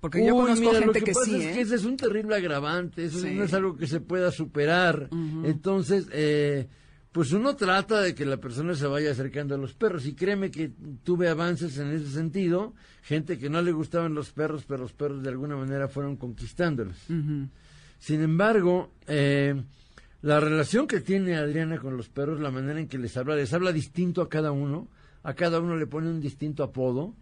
[0.00, 1.52] Porque yo Uy, conozco mira, lo gente que, que, pasa sí, es ¿eh?
[1.54, 3.34] que ese es un terrible agravante, eso Sí.
[3.34, 5.08] no es algo que se pueda superar.
[5.44, 6.68] Entonces, eh,
[7.12, 10.50] pues uno trata de que la persona se vaya acercando a los perros y créeme
[10.50, 10.70] que
[11.02, 15.22] tuve avances en ese sentido, gente que no le gustaban los perros, pero los perros
[15.22, 16.96] de alguna manera fueron conquistándolos.
[17.98, 19.60] Sin embargo, eh,
[20.20, 23.52] la relación que tiene Adriana con los perros, la manera en que les habla, les
[23.54, 24.88] habla distinto a cada uno,
[25.22, 27.14] a cada uno le pone un distinto apodo.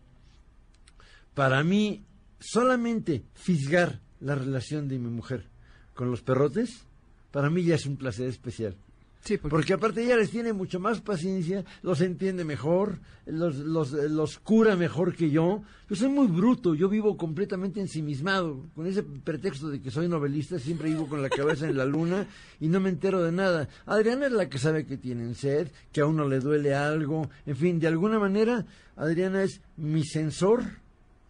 [1.34, 2.04] Para mí,
[2.44, 5.46] solamente fisgar la relación de mi mujer
[5.94, 6.84] con los perrotes,
[7.30, 8.76] para mí ya es un placer especial.
[9.24, 13.92] Sí, porque, Porque aparte ella les tiene mucho más paciencia, los entiende mejor, los, los,
[13.92, 15.62] los cura mejor que yo.
[15.88, 18.66] Yo soy muy bruto, yo vivo completamente ensimismado.
[18.74, 22.26] Con ese pretexto de que soy novelista, siempre vivo con la cabeza en la luna
[22.60, 23.66] y no me entero de nada.
[23.86, 27.30] Adriana es la que sabe que tienen sed, que a uno le duele algo.
[27.46, 30.83] En fin, de alguna manera, Adriana es mi sensor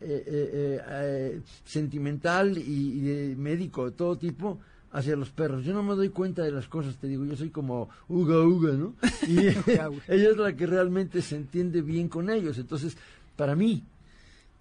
[0.05, 4.61] eh, eh, eh, sentimental y, y de médico de todo tipo
[4.95, 5.65] hacia los perros.
[5.65, 8.73] Yo no me doy cuenta de las cosas, te digo, yo soy como uga uga,
[8.73, 8.95] ¿no?
[9.27, 9.39] Y
[10.09, 12.59] ella es la que realmente se entiende bien con ellos.
[12.59, 12.97] Entonces,
[13.37, 13.83] para mí,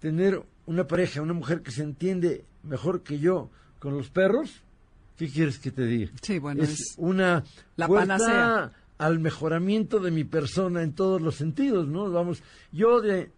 [0.00, 4.62] tener una pareja, una mujer que se entiende mejor que yo con los perros,
[5.16, 6.10] ¿qué quieres que te diga?
[6.20, 7.44] Sí, bueno, es, es una
[7.76, 8.72] la panacea.
[8.98, 12.10] al mejoramiento de mi persona en todos los sentidos, ¿no?
[12.10, 13.30] Vamos, yo de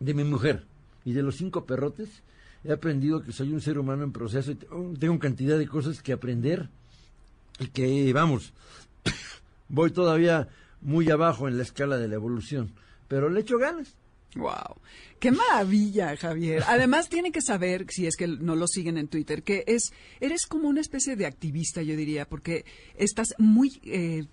[0.00, 0.64] de mi mujer
[1.04, 2.22] y de los cinco perrotes,
[2.64, 4.66] he aprendido que soy un ser humano en proceso y te-
[4.98, 6.68] tengo cantidad de cosas que aprender
[7.58, 8.52] y que, vamos,
[9.68, 10.48] voy todavía
[10.80, 12.72] muy abajo en la escala de la evolución,
[13.08, 13.94] pero le echo ganas.
[14.34, 14.76] Wow.
[15.18, 16.62] Qué maravilla, Javier.
[16.66, 20.44] Además, tiene que saber, si es que no lo siguen en Twitter, que es eres
[20.44, 24.26] como una especie de activista, yo diría, porque estás muy eh,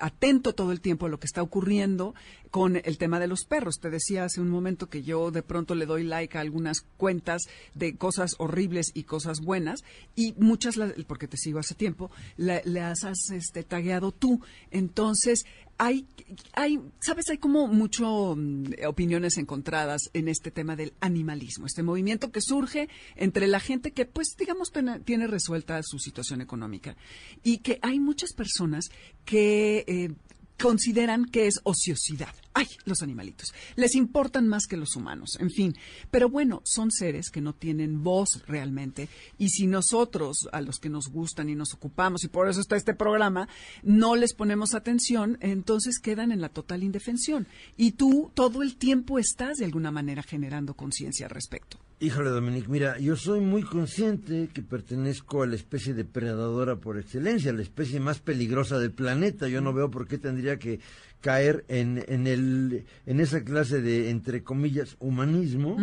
[0.00, 2.14] atento todo el tiempo a lo que está ocurriendo
[2.50, 3.80] con el tema de los perros.
[3.80, 7.42] Te decía hace un momento que yo de pronto le doy like a algunas cuentas
[7.74, 9.84] de cosas horribles y cosas buenas,
[10.16, 14.40] y muchas, porque te sigo hace tiempo, la- las has este, tagueado tú.
[14.70, 15.44] Entonces,
[15.78, 16.06] hay,
[16.52, 22.30] hay, sabes, hay como mucho mm, opiniones encontradas en este tema del animalismo, este movimiento
[22.30, 26.96] que surge entre la gente que, pues, digamos, tiene, tiene resuelta su situación económica
[27.42, 28.90] y que hay muchas personas
[29.24, 30.10] que eh,
[30.58, 32.34] consideran que es ociosidad.
[32.52, 33.52] Ay, los animalitos.
[33.74, 35.74] Les importan más que los humanos, en fin.
[36.10, 39.08] Pero bueno, son seres que no tienen voz realmente.
[39.38, 42.76] Y si nosotros, a los que nos gustan y nos ocupamos, y por eso está
[42.76, 43.48] este programa,
[43.82, 47.48] no les ponemos atención, entonces quedan en la total indefensión.
[47.76, 51.83] Y tú todo el tiempo estás de alguna manera generando conciencia al respecto.
[52.00, 57.52] Híjole, Dominique, mira, yo soy muy consciente que pertenezco a la especie depredadora por excelencia,
[57.52, 59.46] la especie más peligrosa del planeta.
[59.46, 60.80] Yo no veo por qué tendría que
[61.20, 65.76] caer en, en, el, en esa clase de, entre comillas, humanismo.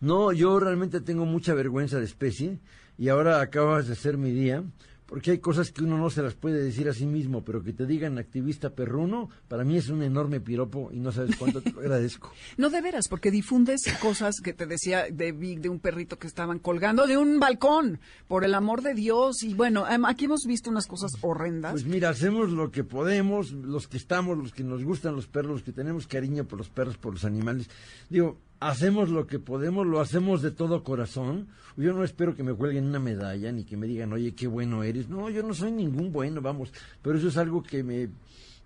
[0.00, 2.58] No, yo realmente tengo mucha vergüenza de especie
[2.98, 4.64] y ahora acabas de ser mi día
[5.06, 7.72] porque hay cosas que uno no se las puede decir a sí mismo, pero que
[7.72, 11.72] te digan activista perruno, para mí es un enorme piropo y no sabes cuánto te
[11.72, 12.32] lo agradezco.
[12.56, 16.26] No de veras, porque difundes cosas que te decía de Vic, de un perrito que
[16.26, 19.42] estaban colgando de un balcón, por el amor de Dios.
[19.42, 21.72] Y bueno, em, aquí hemos visto unas cosas horrendas.
[21.72, 25.52] Pues mira, hacemos lo que podemos, los que estamos, los que nos gustan los perros,
[25.52, 27.68] los que tenemos cariño por los perros, por los animales.
[28.08, 31.48] Digo, hacemos lo que podemos, lo hacemos de todo corazón.
[31.76, 34.82] Yo no espero que me cuelguen una medalla ni que me digan, oye, qué bueno
[34.82, 35.08] eres.
[35.08, 36.72] No, yo no soy ningún bueno, vamos.
[37.02, 38.08] Pero eso es algo que me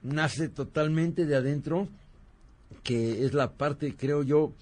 [0.02, 1.88] nace totalmente de adentro,
[2.82, 4.52] que es la parte, creo yo,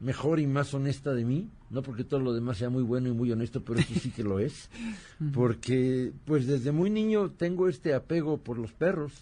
[0.00, 1.48] mejor y más honesta de mí.
[1.68, 4.24] No porque todo lo demás sea muy bueno y muy honesto, pero eso sí que
[4.24, 4.68] lo es.
[5.32, 9.12] Porque, pues desde muy niño tengo este apego por los perros.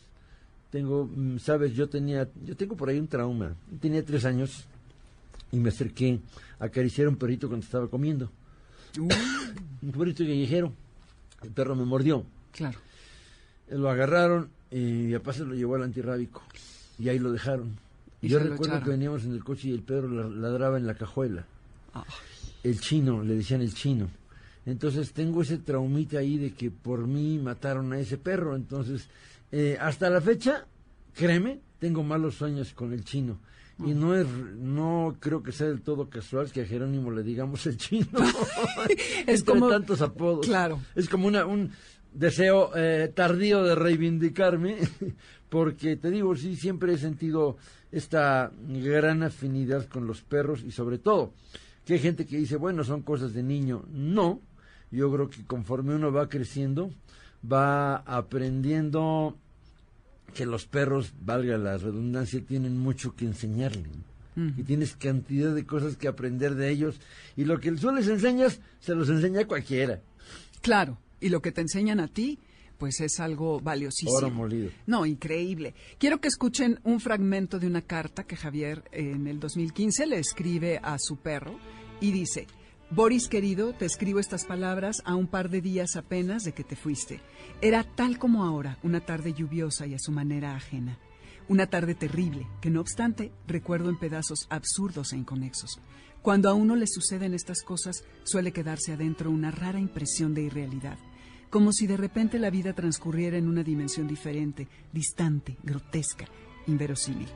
[0.71, 3.55] Tengo, mm, sabes, yo tenía, yo tengo por ahí un trauma.
[3.83, 4.66] Tenía tres años
[5.53, 6.21] y me acerqué
[6.59, 8.31] a acariciar a un perrito cuando estaba comiendo.
[8.99, 10.73] un perrito callejero.
[11.43, 12.25] El perro me mordió.
[12.53, 12.79] Claro.
[13.71, 16.43] Lo agarraron y mi papá se lo llevó al antirrábico.
[16.99, 17.77] Y ahí lo dejaron.
[18.21, 20.95] Y yo recuerdo que veníamos en el coche y el perro la- ladraba en la
[20.95, 21.45] cajuela.
[21.95, 22.05] Ah.
[22.65, 24.09] El chino, le decían el chino.
[24.67, 28.57] Entonces tengo ese traumita ahí de que por mí mataron a ese perro.
[28.57, 29.09] Entonces,
[29.53, 30.67] eh, hasta la fecha,
[31.19, 33.39] créeme, tengo malos sueños con el chino.
[33.85, 34.27] Y no es,
[34.57, 38.09] no creo que sea del todo casual que a Jerónimo le digamos el chino.
[39.27, 40.47] Es como- tantos apodos.
[40.47, 40.81] Claro.
[40.97, 41.71] Es como una, un
[42.13, 44.79] deseo eh, tardío de reivindicarme,
[45.49, 47.57] porque te digo, sí, siempre he sentido
[47.93, 51.33] esta gran afinidad con los perros y sobre todo,
[51.85, 53.85] que hay gente que dice, bueno, son cosas de niño.
[53.93, 54.41] No,
[54.91, 56.91] yo creo que conforme uno va creciendo,
[57.51, 59.37] va aprendiendo
[60.35, 63.88] que los perros, valga la redundancia, tienen mucho que enseñarle.
[64.57, 67.01] Y tienes cantidad de cosas que aprender de ellos.
[67.37, 70.01] Y lo que tú les enseñas, se los enseña cualquiera.
[70.61, 72.38] Claro, y lo que te enseñan a ti,
[72.79, 74.17] pues es algo valiosísimo.
[74.17, 74.71] Oro molido.
[74.87, 75.75] No, increíble.
[75.99, 80.79] Quiero que escuchen un fragmento de una carta que Javier en el 2015 le escribe
[80.81, 81.59] a su perro
[82.01, 82.47] y dice,
[82.90, 86.74] Boris querido, te escribo estas palabras a un par de días apenas de que te
[86.74, 87.20] fuiste.
[87.61, 90.98] Era tal como ahora, una tarde lluviosa y a su manera ajena.
[91.48, 95.83] Una tarde terrible, que no obstante recuerdo en pedazos absurdos e inconexos.
[96.22, 100.98] Cuando a uno le suceden estas cosas, suele quedarse adentro una rara impresión de irrealidad,
[101.51, 106.24] como si de repente la vida transcurriera en una dimensión diferente, distante, grotesca,
[106.66, 107.29] inverosímil.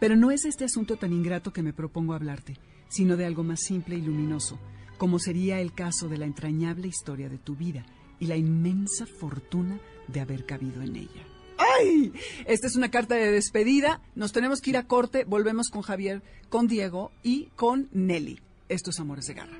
[0.00, 3.60] Pero no es este asunto tan ingrato que me propongo hablarte, sino de algo más
[3.60, 4.58] simple y luminoso,
[4.96, 7.84] como sería el caso de la entrañable historia de tu vida
[8.18, 11.26] y la inmensa fortuna de haber cabido en ella.
[11.58, 12.12] ¡Ay!
[12.46, 14.00] Esta es una carta de despedida.
[14.14, 15.24] Nos tenemos que ir a corte.
[15.24, 18.40] Volvemos con Javier, con Diego y con Nelly.
[18.68, 19.58] Estos amores de garra.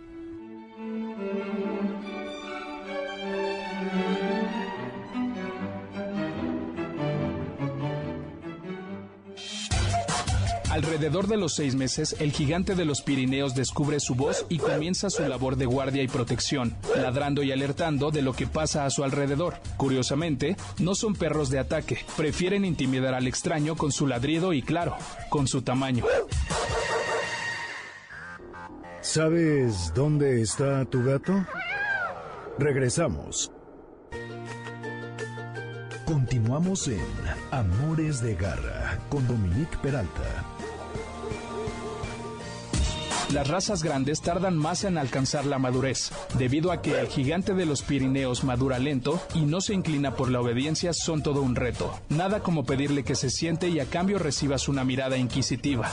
[10.76, 15.08] Alrededor de los seis meses, el gigante de los Pirineos descubre su voz y comienza
[15.08, 19.02] su labor de guardia y protección, ladrando y alertando de lo que pasa a su
[19.02, 19.54] alrededor.
[19.78, 24.98] Curiosamente, no son perros de ataque, prefieren intimidar al extraño con su ladrido y, claro,
[25.30, 26.04] con su tamaño.
[29.00, 31.46] ¿Sabes dónde está tu gato?
[32.58, 33.50] Regresamos.
[36.04, 37.00] Continuamos en
[37.50, 40.55] Amores de Garra con Dominique Peralta.
[43.32, 47.66] Las razas grandes tardan más en alcanzar la madurez, debido a que el gigante de
[47.66, 51.92] los Pirineos madura lento y no se inclina por la obediencia son todo un reto.
[52.08, 55.90] Nada como pedirle que se siente y a cambio recibas una mirada inquisitiva.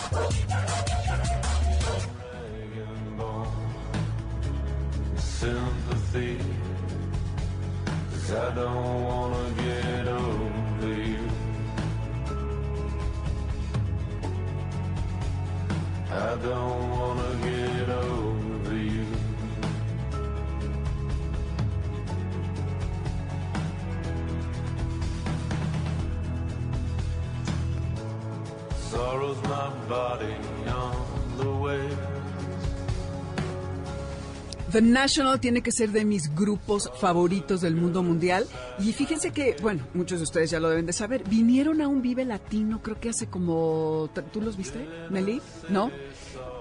[34.74, 38.48] The National tiene que ser de mis grupos favoritos del mundo mundial.
[38.80, 42.02] Y fíjense que, bueno, muchos de ustedes ya lo deben de saber, vinieron a un
[42.02, 44.10] Vive Latino, creo que hace como...
[44.32, 45.44] ¿Tú los viste, Nelly?
[45.70, 45.92] ¿No?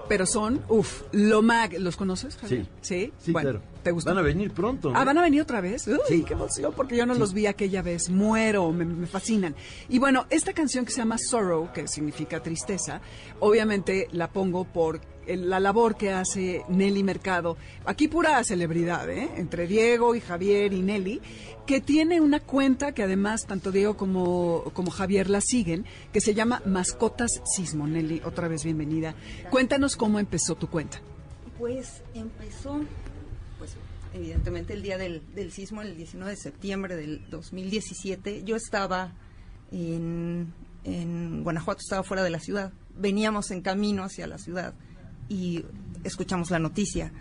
[0.09, 1.73] Pero son, uff, lo mag...
[1.79, 2.65] ¿Los conoces, Javier?
[2.81, 3.05] Sí.
[3.05, 3.65] Sí, Sí, bueno, claro.
[3.83, 4.09] ¿Te gustó?
[4.11, 4.91] Van a venir pronto.
[4.91, 4.97] ¿no?
[4.99, 5.87] Ah, ¿van a venir otra vez?
[5.87, 6.23] Uy, Sí.
[6.27, 8.09] qué emoción, porque yo no los vi aquella vez.
[8.09, 9.55] Muero, me, me fascinan.
[9.89, 13.01] Y bueno, esta canción que se llama Sorrow, que significa tristeza,
[13.39, 17.55] obviamente la pongo por la labor que hace Nelly Mercado.
[17.85, 19.29] Aquí pura celebridad, ¿eh?
[19.37, 21.21] Entre Diego y Javier y Nelly,
[21.65, 26.33] que tiene una cuenta que además tanto Diego como, como Javier la siguen, que se
[26.33, 27.87] llama Mascotas Sismo.
[27.87, 29.15] Nelly, otra vez bienvenida.
[29.49, 30.99] Cuéntanos cómo empezó tu cuenta.
[31.57, 32.81] Pues empezó,
[33.57, 33.75] pues
[34.13, 38.43] evidentemente el día del, del sismo, el 19 de septiembre del 2017.
[38.43, 39.13] Yo estaba
[39.71, 42.71] en, en Guanajuato, estaba fuera de la ciudad.
[42.97, 44.73] Veníamos en camino hacia la ciudad
[45.29, 45.63] y
[46.03, 47.11] escuchamos la noticia.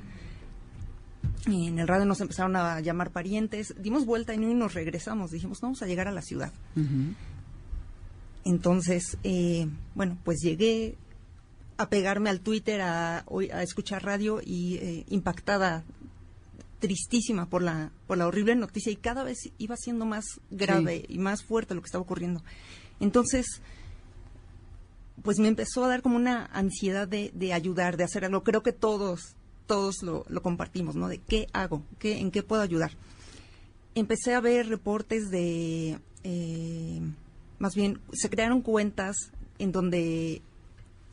[1.47, 4.75] Y en el radio nos empezaron a llamar parientes, dimos vuelta y no y nos
[4.75, 5.31] regresamos.
[5.31, 6.53] Dijimos, "No, vamos a llegar a la ciudad.
[8.45, 10.97] Entonces, eh, bueno, pues llegué
[11.83, 13.25] a pegarme al Twitter, a,
[13.63, 15.85] escuchar radio y eh, impactada,
[16.79, 21.19] tristísima por la, por la horrible noticia y cada vez iba siendo más grave y
[21.19, 22.43] más fuerte lo que estaba ocurriendo.
[22.99, 23.61] Entonces,
[25.23, 28.43] pues me empezó a dar como una ansiedad de, de ayudar, de hacer algo.
[28.43, 31.09] Creo que todos, todos lo, lo compartimos, ¿no?
[31.09, 32.93] De qué hago, qué, en qué puedo ayudar.
[33.95, 37.01] Empecé a ver reportes de, eh,
[37.59, 39.17] más bien, se crearon cuentas
[39.59, 40.43] en donde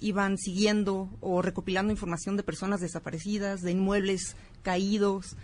[0.01, 5.35] iban siguiendo o recopilando información de personas desaparecidas, de inmuebles caídos.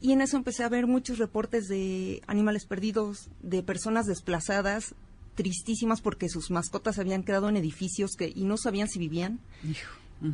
[0.00, 4.94] Y en eso empecé a ver muchos reportes de animales perdidos, de personas desplazadas,
[5.34, 9.40] tristísimas porque sus mascotas habían quedado en edificios que, y no sabían si vivían.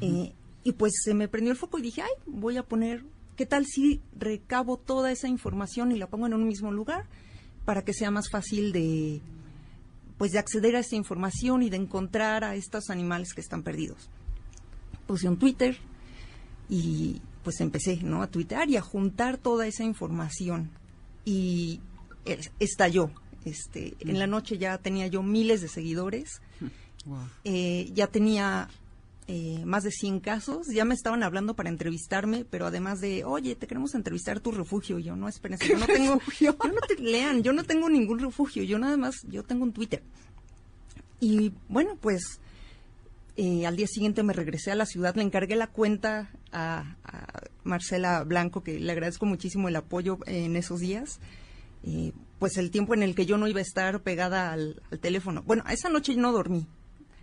[0.01, 0.33] Eh,
[0.65, 3.05] y pues se me prendió el foco y dije, ay, voy a poner,
[3.37, 7.07] ¿qué tal si recabo toda esa información y la pongo en un mismo lugar
[7.65, 9.21] para que sea más fácil de,
[10.19, 14.09] pues de acceder a esta información y de encontrar a estos animales que están perdidos?
[15.07, 15.77] Puse un Twitter
[16.69, 18.23] y pues empecé, ¿no?
[18.23, 20.71] A tuitear y a juntar toda esa información
[21.25, 21.81] y
[22.25, 23.11] es- estalló.
[23.45, 26.41] Este, en la noche ya tenía yo miles de seguidores
[27.45, 28.69] eh, ya tenía
[29.27, 33.55] eh, más de 100 casos, ya me estaban hablando para entrevistarme, pero además de, oye,
[33.57, 34.99] te queremos entrevistar tu refugio.
[34.99, 38.63] Yo, no, espérense, yo no tengo, yo no te lean, yo no tengo ningún refugio,
[38.65, 40.03] yo nada más, yo tengo un Twitter.
[41.21, 42.41] Y bueno, pues
[43.37, 47.43] eh, al día siguiente me regresé a la ciudad, le encargué la cuenta a, a
[47.63, 51.19] Marcela Blanco, que le agradezco muchísimo el apoyo en esos días.
[51.83, 54.99] Eh, pues el tiempo en el que yo no iba a estar pegada al, al
[54.99, 55.43] teléfono.
[55.43, 56.67] Bueno, esa noche no dormí,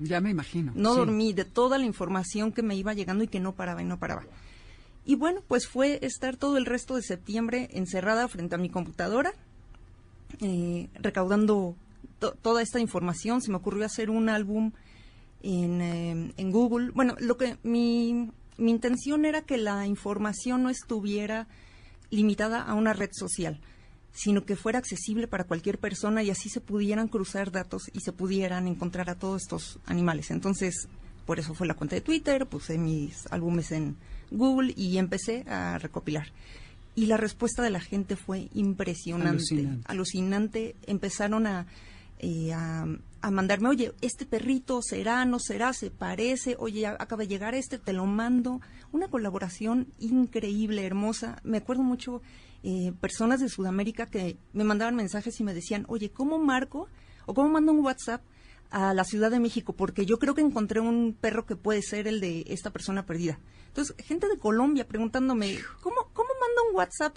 [0.02, 0.72] Ya me imagino.
[0.76, 0.99] no sí.
[0.99, 3.97] dormí de toda la información que me iba llegando y que no paraba y no
[3.99, 4.24] paraba.
[5.06, 9.34] Y bueno, pues fue estar todo el resto de septiembre encerrada frente a mi computadora,
[10.41, 11.76] eh, recaudando
[12.20, 13.41] to- toda esta información.
[13.41, 14.72] Se me ocurrió hacer un álbum
[15.43, 16.91] en, eh, en Google.
[16.91, 21.47] Bueno, lo que mi, mi intención era que la información no estuviera
[22.12, 23.60] limitada a una red social,
[24.14, 28.12] sino que fuera accesible para cualquier persona y así se pudieran cruzar datos y se
[28.12, 30.32] pudieran encontrar a todos estos animales.
[30.32, 30.88] Entonces,
[31.26, 33.95] por eso fue la cuenta de Twitter, puse mis álbumes en
[34.32, 36.28] Google y empecé a recopilar.
[36.93, 39.86] Y la respuesta de la gente fue impresionante, Alucinante.
[39.88, 40.76] alucinante.
[40.88, 41.66] Empezaron a,
[42.20, 42.86] eh, a,
[43.22, 47.78] a mandarme, oye, este perrito será, no será, se parece, oye, acaba de llegar este,
[47.80, 48.59] te lo mando.
[48.91, 51.39] Una colaboración increíble, hermosa.
[51.43, 52.22] Me acuerdo mucho
[52.64, 56.88] eh, personas de Sudamérica que me mandaban mensajes y me decían, oye, ¿cómo marco
[57.26, 58.22] o cómo mando un WhatsApp
[58.70, 59.74] a la Ciudad de México?
[59.74, 63.39] Porque yo creo que encontré un perro que puede ser el de esta persona perdida.
[63.68, 67.16] Entonces, gente de Colombia preguntándome, ¿cómo, cómo mando un WhatsApp?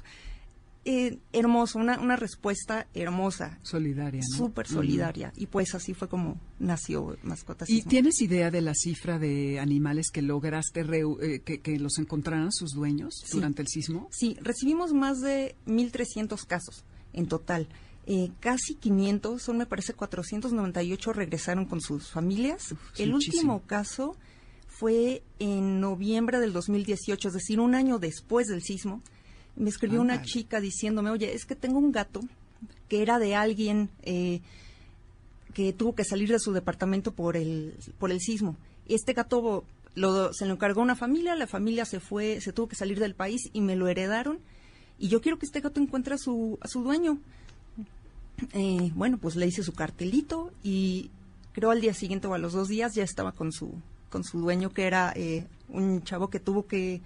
[0.86, 4.36] Eh, hermoso, una, una respuesta hermosa, Solidaria, ¿no?
[4.36, 5.32] súper solidaria.
[5.34, 10.10] Y pues así fue como nació Mascotas ¿Y tienes idea de la cifra de animales
[10.12, 13.36] que lograste eh, que, que los encontraran sus dueños Sí.
[13.38, 14.08] durante el sismo?
[14.10, 17.66] Sí, recibimos más de 1.300 casos en total.
[18.06, 22.72] Eh, casi 500, son me parece 498 regresaron con sus familias.
[22.72, 23.54] Uf, El muchísimo.
[23.54, 24.16] último caso
[24.66, 29.02] fue en noviembre del 2018, es decir, un año después del sismo.
[29.56, 32.20] Me escribió una chica diciéndome, oye, es que tengo un gato
[32.88, 34.40] que era de alguien eh,
[35.52, 38.56] que tuvo que salir de su departamento por el, por el sismo.
[38.86, 42.76] Este gato lo, se lo encargó una familia, la familia se fue, se tuvo que
[42.76, 44.38] salir del país y me lo heredaron.
[44.98, 47.18] Y yo quiero que este gato encuentre a su, a su dueño.
[48.52, 51.10] Eh, bueno, pues le hice su cartelito y
[51.52, 53.72] creo al día siguiente o a los dos días ya estaba con su,
[54.10, 57.00] con su dueño, que era eh, un chavo que tuvo que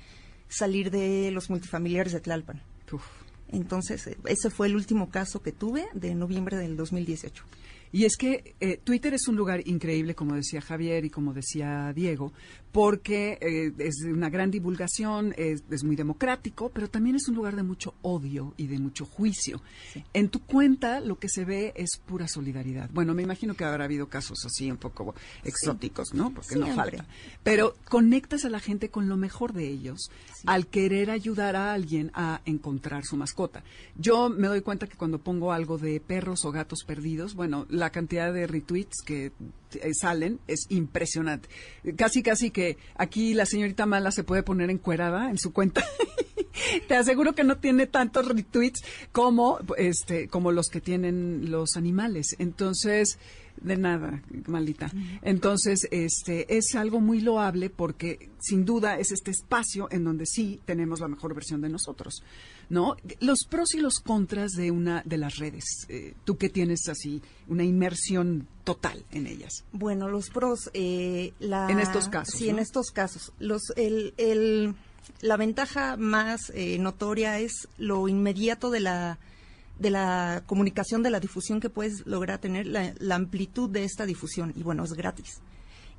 [0.48, 2.62] salir de los multifamiliares de Tlalpan.
[2.92, 3.04] Uf.
[3.48, 7.44] Entonces, ese fue el último caso que tuve de noviembre del 2018.
[7.92, 11.92] Y es que eh, Twitter es un lugar increíble, como decía Javier y como decía
[11.94, 12.32] Diego,
[12.72, 17.56] porque eh, es una gran divulgación, es, es muy democrático, pero también es un lugar
[17.56, 19.62] de mucho odio y de mucho juicio.
[20.12, 22.90] En tu cuenta lo que se ve es pura solidaridad.
[22.92, 25.14] Bueno, me imagino que habrá habido casos así un poco
[25.44, 26.30] exóticos, ¿no?
[26.30, 27.06] Porque no falta.
[27.42, 30.10] Pero conectas a la gente con lo mejor de ellos
[30.46, 33.64] al querer ayudar a alguien a encontrar su mascota.
[33.96, 37.90] Yo me doy cuenta que cuando pongo algo de perros o gatos perdidos, bueno, la
[37.90, 39.32] cantidad de retweets que
[39.72, 41.48] eh, salen es impresionante.
[41.96, 45.84] Casi, casi que aquí la señorita Mala se puede poner encuerada en su cuenta.
[46.88, 52.34] Te aseguro que no tiene tantos retweets como este como los que tienen los animales.
[52.38, 53.18] Entonces,
[53.60, 54.90] de nada, malita.
[55.22, 60.60] Entonces, este es algo muy loable porque sin duda es este espacio en donde sí
[60.64, 62.22] tenemos la mejor versión de nosotros,
[62.70, 62.96] ¿no?
[63.20, 65.64] Los pros y los contras de una de las redes.
[65.88, 69.64] eh, tú que tienes así una inmersión total en ellas.
[69.72, 72.50] Bueno, los pros, eh, la, En estos casos, Sí, ¿no?
[72.52, 73.32] en estos casos.
[73.38, 74.74] Los, el, el-
[75.22, 79.18] la ventaja más eh, notoria es lo inmediato de la
[79.78, 84.06] de la comunicación, de la difusión que puedes lograr tener, la, la amplitud de esta
[84.06, 84.52] difusión.
[84.56, 85.40] Y bueno, es gratis.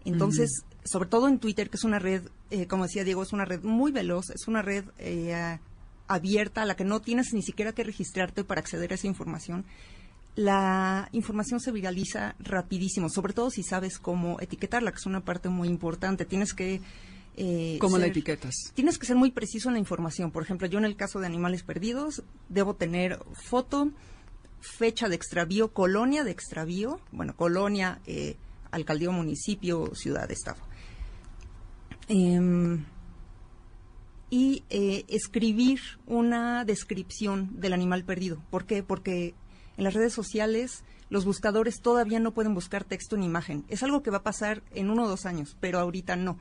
[0.06, 3.46] Entonces, sobre todo en Twitter, que es una red, eh, como decía Diego, es una
[3.46, 5.60] red muy veloz, es una red eh,
[6.08, 9.66] abierta a la que no tienes ni siquiera que registrarte para acceder a esa información.
[10.36, 15.50] La información se viraliza rapidísimo, sobre todo si sabes cómo etiquetarla, que es una parte
[15.50, 16.26] muy importante.
[16.26, 16.82] Tienes que...
[17.42, 18.54] eh, ¿Cómo la etiquetas?
[18.74, 20.30] Tienes que ser muy preciso en la información.
[20.30, 23.92] Por ejemplo, yo en el caso de animales perdidos debo tener foto,
[24.60, 28.36] fecha de extravío, colonia de extravío, bueno, colonia, eh,
[28.72, 30.58] alcaldía, municipio, ciudad, estado.
[32.10, 32.84] Em,
[34.30, 38.44] y eh, escribir una descripción del animal perdido.
[38.50, 38.84] ¿Por qué?
[38.84, 39.34] Porque
[39.78, 43.64] en las redes sociales los buscadores todavía no pueden buscar texto ni imagen.
[43.70, 46.38] Es algo que va a pasar en uno o dos años, pero ahorita no.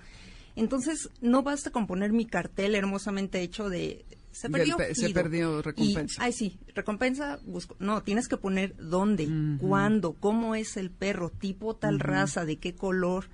[0.58, 4.76] Entonces, no basta con poner mi cartel hermosamente hecho de se perdió.
[4.76, 6.22] pe- se perdió, Y- recompensa.
[6.22, 7.76] ay, sí, recompensa, busco.
[7.80, 9.28] No, tienes que poner dónde,
[9.60, 13.26] cuándo, cómo es el perro, tipo tal raza, de qué color,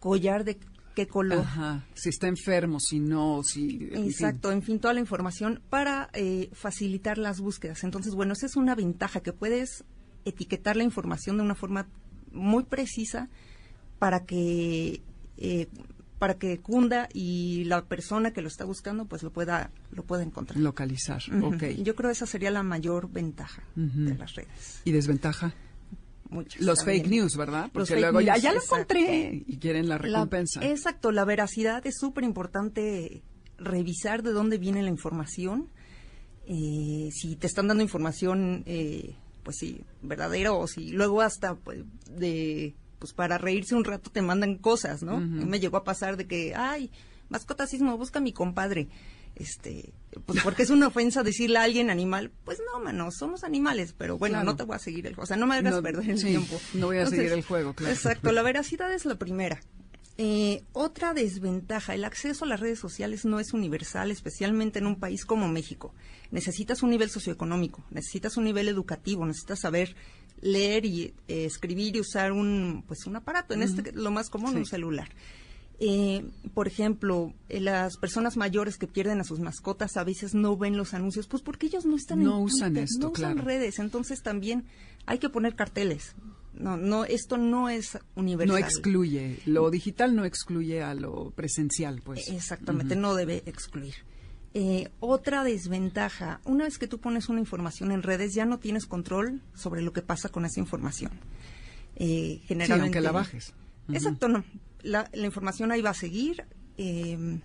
[0.00, 0.58] collar de
[0.94, 1.38] qué color.
[1.40, 1.84] Ajá.
[1.94, 3.74] Si está enfermo, si no, si...
[3.84, 4.04] en fin.
[4.04, 7.82] Exacto, en fin, toda la información para eh, facilitar las búsquedas.
[7.84, 9.84] Entonces, bueno, esa es una ventaja, que puedes
[10.24, 11.88] etiquetar la información de una forma
[12.30, 13.28] muy precisa
[13.98, 15.02] para que
[15.36, 15.68] eh,
[16.22, 20.22] para que cunda y la persona que lo está buscando pues lo pueda lo pueda
[20.22, 20.56] encontrar.
[20.60, 21.46] Localizar, Ujú.
[21.56, 21.62] ok.
[21.82, 24.82] Yo creo que esa sería la mayor ventaja de las redes.
[24.84, 25.52] ¿Y desventaja?
[26.30, 27.02] Muchas Los también.
[27.02, 27.70] fake news, ¿verdad?
[27.72, 28.94] Porque luego ya, news, ya lo exacto.
[28.94, 30.64] encontré y quieren la La- recompensa.
[30.64, 33.24] exacto, la veracidad es súper importante
[33.58, 35.70] revisar de dónde viene la información.
[36.46, 41.80] Eh, si te están dando información, eh, pues sí, verdadera o si luego hasta pues,
[42.08, 45.18] de pues para reírse un rato te mandan cosas, ¿no?
[45.18, 46.92] Me llegó a pasar de que, ay,
[47.30, 48.86] mascotasismo, busca a mi compadre.
[49.34, 49.92] Este,
[50.24, 54.18] pues porque es una ofensa decirle a alguien animal, pues no, mano, somos animales, pero
[54.18, 54.50] bueno, Claro.
[54.52, 56.26] no te voy a seguir el, o sea, no me hagas No, perder el sí,
[56.28, 56.60] tiempo.
[56.74, 57.92] no voy a seguir el juego, claro.
[57.92, 59.58] Exacto, la veracidad es la primera.
[60.18, 65.00] Eh, otra desventaja, el acceso a las redes sociales no es universal, especialmente en un
[65.00, 65.94] país como México.
[66.30, 69.96] Necesitas un nivel socioeconómico, necesitas un nivel educativo, necesitas saber
[70.42, 74.50] leer y eh, escribir y usar un pues un aparato, en este lo más común
[74.52, 74.56] Sí.
[74.58, 75.08] un celular.
[75.84, 76.24] Eh,
[76.54, 80.76] por ejemplo, eh, las personas mayores que pierden a sus mascotas a veces no ven
[80.76, 83.48] los anuncios, pues porque ellos no están No en usan Twitter, esto, no usan claro.
[83.48, 84.64] redes, entonces también
[85.06, 86.14] hay que poner carteles.
[86.54, 88.60] No, no, esto no es universal.
[88.60, 92.28] No excluye, lo digital no excluye a lo presencial, pues.
[92.28, 93.94] Exactamente, no debe excluir.
[94.54, 98.84] Eh, otra desventaja, una vez que tú pones una información en redes, ya no tienes
[98.86, 101.12] control sobre lo que pasa con esa información.
[101.96, 103.54] Eh, Sí, generalmente, aunque la bajes.
[103.92, 104.44] Exacto, no.
[104.82, 106.44] La, la información ahí va a seguir.
[106.76, 107.40] eh,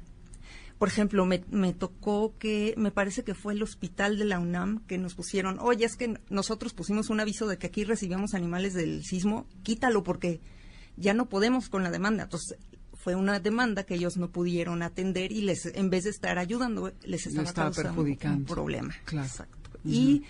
[0.77, 4.85] por ejemplo, me, me tocó que, me parece que fue el hospital de la UNAM
[4.85, 8.75] que nos pusieron, oye, es que nosotros pusimos un aviso de que aquí recibíamos animales
[8.75, 10.39] del sismo, quítalo porque
[10.95, 12.25] ya no podemos con la demanda.
[12.25, 12.59] Entonces,
[13.07, 16.91] fue una demanda que ellos no pudieron atender y les, en vez de estar ayudando,
[17.05, 18.39] les estaba, estaba causando perjudicando.
[18.39, 18.93] un problema.
[19.05, 19.25] Claro.
[19.25, 19.79] Exacto.
[19.85, 20.23] Y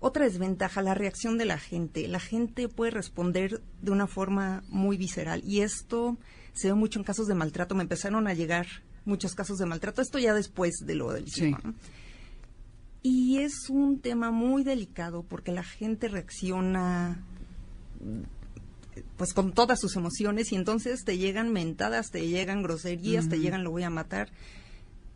[0.00, 2.08] otra desventaja, la reacción de la gente.
[2.08, 6.18] La gente puede responder de una forma muy visceral y esto
[6.54, 7.76] se ve mucho en casos de maltrato.
[7.76, 8.66] Me empezaron a llegar
[9.04, 10.02] muchos casos de maltrato.
[10.02, 11.54] Esto ya después de lo del Sí.
[13.04, 17.22] Y es un tema muy delicado porque la gente reacciona
[19.22, 23.62] pues con todas sus emociones y entonces te llegan mentadas, te llegan groserías, te llegan
[23.62, 24.30] lo voy a matar.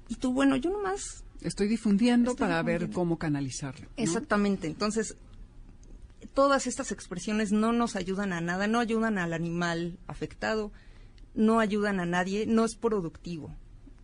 [0.07, 3.87] Y tú, bueno, yo nomás Estoy difundiendo Estoy para ver cómo canalizarlo.
[3.87, 3.91] ¿no?
[3.97, 4.69] Exactamente.
[4.69, 5.17] Entonces,
[6.35, 10.71] todas estas expresiones no nos ayudan a nada, no ayudan al animal afectado,
[11.35, 13.57] no ayudan a nadie, no es productivo.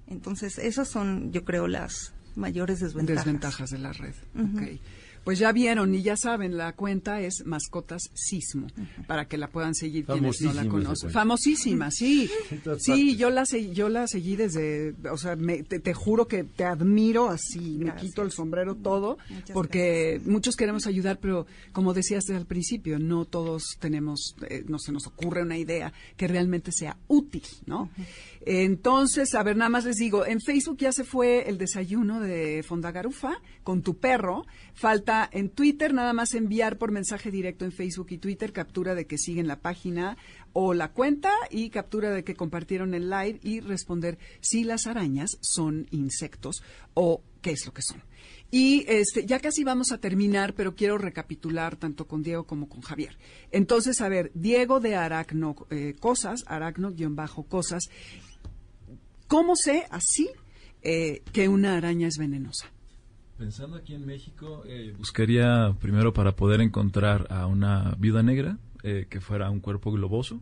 [0.08, 3.24] Entonces, esas son, yo creo, las mayores desventajas.
[3.24, 4.14] Desventajas de la red.
[4.34, 4.80] Ok.
[5.24, 8.66] Pues ya vieron y ya saben, la cuenta es Mascotas Sismo,
[9.06, 11.10] para que la puedan seguir quienes no la conocen.
[11.10, 12.28] Famosísima, sí.
[12.78, 16.44] Sí, yo la, seguí, yo la seguí desde, o sea, me- te, te juro que
[16.44, 21.94] te admiro así, me quito el sombrero todo, Muchas porque muchos queremos ayudar, pero como
[21.94, 26.72] decías al principio, no todos tenemos, eh, no se nos ocurre una idea que realmente
[26.72, 27.90] sea útil, ¿no?
[28.44, 32.62] Entonces, a ver, nada más les digo, en Facebook ya se fue el desayuno de
[32.66, 34.44] Fondagarufa con tu perro.
[34.74, 39.06] Falta en Twitter nada más enviar por mensaje directo en Facebook y Twitter captura de
[39.06, 40.16] que siguen la página
[40.52, 45.38] o la cuenta y captura de que compartieron el live y responder si las arañas
[45.40, 46.62] son insectos
[46.94, 48.02] o qué es lo que son.
[48.50, 52.82] Y este, ya casi vamos a terminar, pero quiero recapitular tanto con Diego como con
[52.82, 53.16] Javier.
[53.50, 57.84] Entonces, a ver, Diego de Aracno eh, Cosas, Aracno-Cosas,
[59.26, 60.28] ¿cómo sé así
[60.82, 62.71] eh, que una araña es venenosa?
[63.42, 69.06] Pensando aquí en México, eh, buscaría primero para poder encontrar a una viuda negra eh,
[69.10, 70.40] que fuera un cuerpo globoso,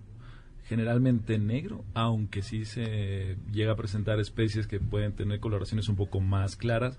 [0.64, 6.20] generalmente negro, aunque sí se llega a presentar especies que pueden tener coloraciones un poco
[6.20, 6.98] más claras,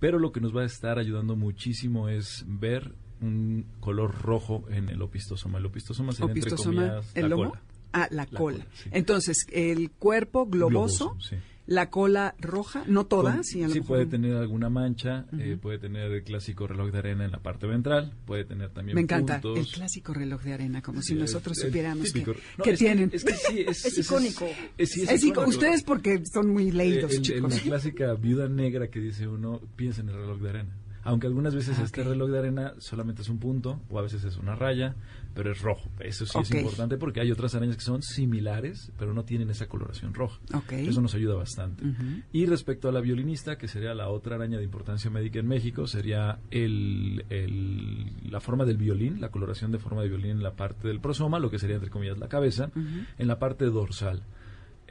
[0.00, 4.88] pero lo que nos va a estar ayudando muchísimo es ver un color rojo en
[4.88, 5.58] el opistosoma.
[5.58, 7.50] El opistosoma sería entre Opistosoma, comillas el la lomo.
[7.50, 7.62] cola.
[7.92, 8.56] Ah, la, La cola.
[8.56, 8.88] cola, sí.
[8.90, 11.36] Entonces, el cuerpo globoso, Globoso, sí.
[11.66, 15.26] La cola roja, no toda, Con- sí, a lo sí mejor puede tener alguna mancha,
[15.38, 18.96] eh, puede tener el clásico reloj de arena en la parte ventral, puede tener también
[18.96, 19.66] Me encanta puntos.
[19.68, 22.32] el clásico reloj de arena, como si nosotros supiéramos que, típico.
[22.58, 23.10] No, que es que- tienen.
[23.12, 24.46] es que sí, es, icónico.
[24.76, 25.48] es- icónico.
[25.48, 27.52] ustedes porque son muy leídos, Eh, en- chicos.
[27.52, 30.76] En la clásica viuda negra que dice uno, piensa en el reloj de arena.
[31.04, 34.22] Aunque algunas veces Ah, este reloj de arena solamente es un punto, o a veces
[34.24, 34.94] es una raya,
[35.34, 35.90] pero es rojo.
[35.98, 39.66] Eso sí es importante porque hay otras arañas que son similares, pero no tienen esa
[39.66, 40.38] coloración roja.
[40.54, 40.72] Ok.
[40.72, 41.84] Eso nos ayuda bastante.
[42.32, 45.86] Y respecto a la violinista, que sería la otra araña de importancia médica en México,
[45.86, 50.52] sería el, el- la forma del violín, la coloración de forma de violín en la
[50.54, 52.70] parte del prosoma, lo que sería entre comillas la cabeza,
[53.18, 54.22] en la parte dorsal.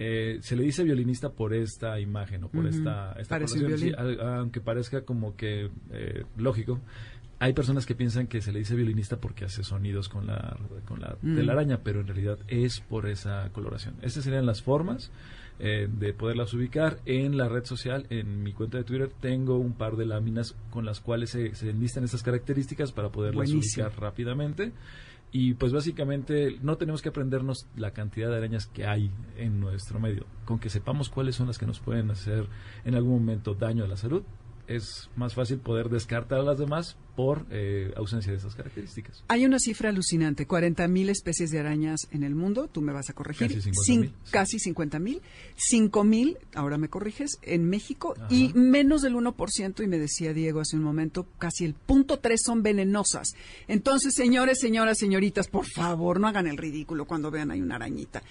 [0.04, 3.36] Eh, se le dice violinista por esta imagen o por esta, esta.
[3.48, 6.80] Sí, aunque parezca como que eh, lógico.
[7.38, 11.00] Hay personas que piensan que se le dice violinista porque hace sonidos con la, con
[11.02, 11.36] la Mm.
[11.36, 13.96] telaraña, pero en realidad es por esa coloración.
[14.02, 15.12] Estas serían las formas
[15.60, 16.98] eh, de poderlas ubicar.
[17.06, 20.86] En la red social, en mi cuenta de Twitter, tengo un par de láminas con
[20.86, 23.86] las cuales se, se enlistan estas características para poderlas Buenísimo.
[23.86, 24.72] ubicar rápidamente.
[25.32, 30.00] Y pues básicamente no tenemos que aprendernos la cantidad de arañas que hay en nuestro
[30.00, 30.26] medio.
[30.44, 32.48] Con que sepamos cuáles son las que nos pueden hacer
[32.84, 34.24] en algún momento daño a la salud,
[34.76, 39.24] es más fácil poder descartar a las demás por eh, ausencia de esas características.
[39.28, 43.14] Hay una cifra alucinante, 40.000 especies de arañas en el mundo, tú me vas a
[43.14, 43.50] corregir.
[43.54, 44.32] Casi 50.000, Cin- sí.
[44.32, 45.22] Casi 50.000,
[45.72, 48.28] 5.000, ahora me corriges, en México Ajá.
[48.30, 52.40] y menos del 1%, y me decía Diego hace un momento, casi el punto 3
[52.44, 53.34] son venenosas.
[53.68, 58.24] Entonces, señores, señoras, señoritas, por favor, no hagan el ridículo cuando vean hay una arañita.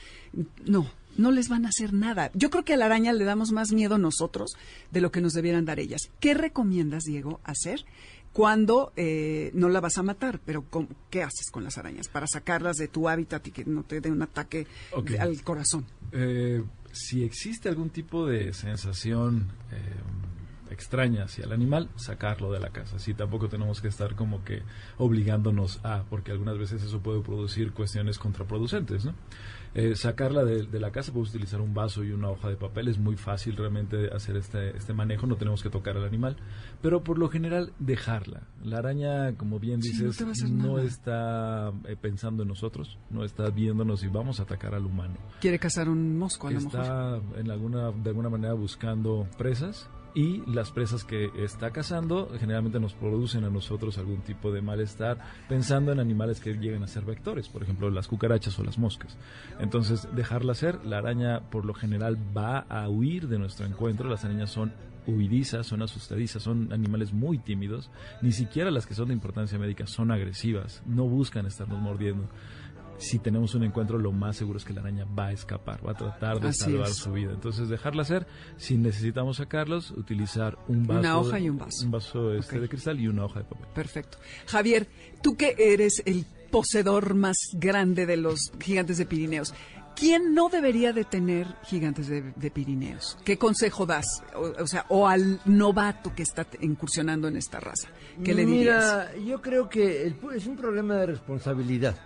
[0.66, 0.90] No,
[1.20, 2.30] no les van a hacer nada.
[2.34, 4.56] Yo creo que a la araña le damos más miedo nosotros
[4.90, 6.10] de lo que nos debieran dar ellas.
[6.20, 7.84] ¿Qué recomiendas, Diego, hacer?
[8.32, 12.28] cuando eh, no la vas a matar, pero ¿cómo- ¿qué haces con las arañas para
[12.28, 14.68] sacarlas de tu hábitat y que no te dé un ataque
[15.04, 15.84] de- al corazón?
[16.12, 16.62] Eh,
[16.92, 23.00] si existe algún tipo de sensación eh, extraña hacia el animal, sacarlo de la casa.
[23.00, 24.62] Sí, tampoco tenemos que estar como que
[24.98, 29.14] obligándonos a, porque algunas veces eso puede producir cuestiones contraproducentes, ¿no?
[29.74, 32.88] Eh, sacarla de, de la casa, puedes utilizar un vaso y una hoja de papel,
[32.88, 36.36] es muy fácil realmente hacer este, este manejo, no tenemos que tocar al animal,
[36.82, 38.42] pero por lo general dejarla.
[38.64, 43.48] La araña, como bien Sí, no dices, no está eh, pensando en nosotros, no está
[43.50, 46.80] viéndonos y vamos a atacar al humano Quiere cazar un mosco a lo mejor.
[46.80, 52.80] está en alguna de alguna manera buscando presas y las presas que está cazando generalmente
[52.80, 57.04] nos producen a nosotros algún tipo de malestar pensando en animales que lleguen a ser
[57.04, 59.16] vectores, por ejemplo las cucarachas o las moscas.
[59.58, 64.24] Entonces dejarla ser, la araña por lo general va a huir de nuestro encuentro, las
[64.24, 64.72] arañas son
[65.06, 67.90] huidizas, son asustadizas, son animales muy tímidos,
[68.22, 72.28] ni siquiera las que son de importancia médica son agresivas, no buscan estarnos mordiendo
[73.00, 75.92] si tenemos un encuentro, lo más seguro es que la araña va a escapar, va
[75.92, 76.96] a tratar de Así salvar es.
[76.96, 77.32] su vida.
[77.32, 78.26] Entonces, dejarla hacer.
[78.56, 81.00] Si necesitamos sacarlos, utilizar un vaso.
[81.00, 81.84] Una hoja y un vaso.
[81.84, 83.66] Un vaso este de cristal y una hoja de papel.
[83.74, 84.18] Perfecto.
[84.46, 84.86] Javier,
[85.22, 89.52] tú que eres el poseedor más grande de los gigantes de Pirineos,
[89.96, 93.18] ¿Quién no debería de tener gigantes de, de Pirineos?
[93.24, 94.06] ¿Qué consejo das?
[94.34, 97.88] O, o sea, o al novato que está incursionando en esta raza.
[98.24, 99.08] ¿Qué le dirías?
[99.16, 101.96] Mira, yo creo que el pu- es un problema de responsabilidad.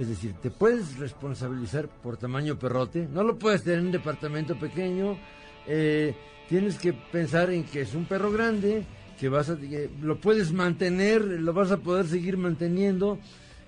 [0.00, 3.06] Es decir, te puedes responsabilizar por tamaño perrote.
[3.12, 5.18] No lo puedes tener en un departamento pequeño.
[5.66, 6.14] eh,
[6.48, 8.86] tienes que pensar en que es un perro grande,
[9.20, 9.58] que vas a,
[10.00, 13.18] lo puedes mantener, lo vas a poder seguir manteniendo.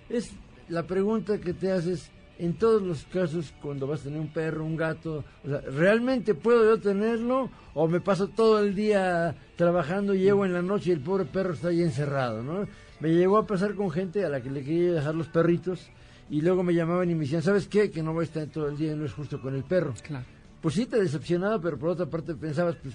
[0.09, 0.31] Es
[0.71, 4.65] la pregunta que te haces en todos los casos cuando vas a tener un perro,
[4.65, 5.25] un gato.
[5.45, 7.51] O sea, ¿realmente puedo yo tenerlo?
[7.75, 11.27] ¿O me paso todo el día trabajando y llego en la noche y el pobre
[11.27, 12.43] perro está ahí encerrado?
[12.43, 12.67] ¿no?
[13.01, 15.91] Me llegó a pasar con gente a la que le quería dejar los perritos
[16.33, 17.91] y luego me llamaban y me decían, ¿sabes qué?
[17.91, 19.93] Que no voy a estar todo el día y no es justo con el perro.
[20.03, 20.25] Claro.
[20.61, 22.95] Pues sí te decepcionaba, pero por otra parte pensabas, pues,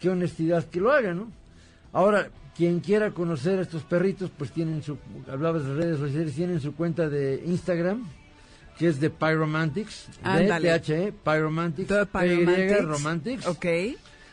[0.00, 1.32] qué honestidad que lo haga, ¿no?
[1.92, 4.98] Ahora, quien quiera conocer a estos perritos, pues tienen su,
[5.30, 8.06] hablabas de redes sociales, tienen su cuenta de Instagram,
[8.78, 12.84] que es de Pyromantics, de THE, Pyromantics, Pyromantics.
[12.84, 13.46] Romantics.
[13.46, 13.66] Ok.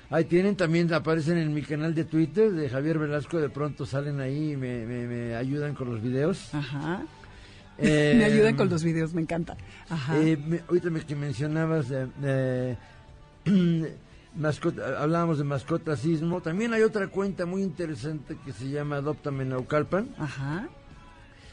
[0.10, 4.20] Ahí tienen, también aparecen en mi canal de Twitter de Javier Velasco, de pronto salen
[4.20, 6.54] ahí y me, me- me ayudan con los videos.
[6.54, 7.04] Ajá.
[7.84, 9.56] Eh, me ayudan con los videos, me encanta.
[9.90, 10.18] Ajá.
[10.20, 12.78] eh, me- ahorita me, que mencionabas eh, eh,
[14.36, 16.42] mascota, hablábamos de mascotasismo.
[16.42, 20.10] También hay otra cuenta muy interesante que se llama Adoptame Naucalpan.
[20.18, 20.68] Ajá.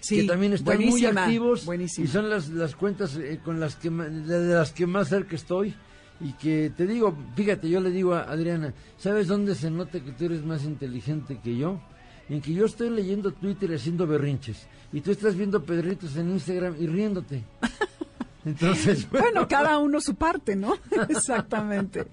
[0.08, 2.04] que también están muy activos buenísima.
[2.06, 5.74] y son las, las cuentas eh, con las que de las que más cerca estoy
[6.22, 10.12] y que te digo, fíjate, yo le digo a Adriana, ¿sabes dónde se nota que
[10.12, 11.80] tú eres más inteligente que yo?
[12.30, 16.76] En que yo estoy leyendo Twitter haciendo berrinches y tú estás viendo pedritos en Instagram
[16.78, 17.42] y riéndote.
[18.44, 20.76] Entonces, Bueno, cada uno su parte, ¿no?
[21.08, 22.06] Exactamente.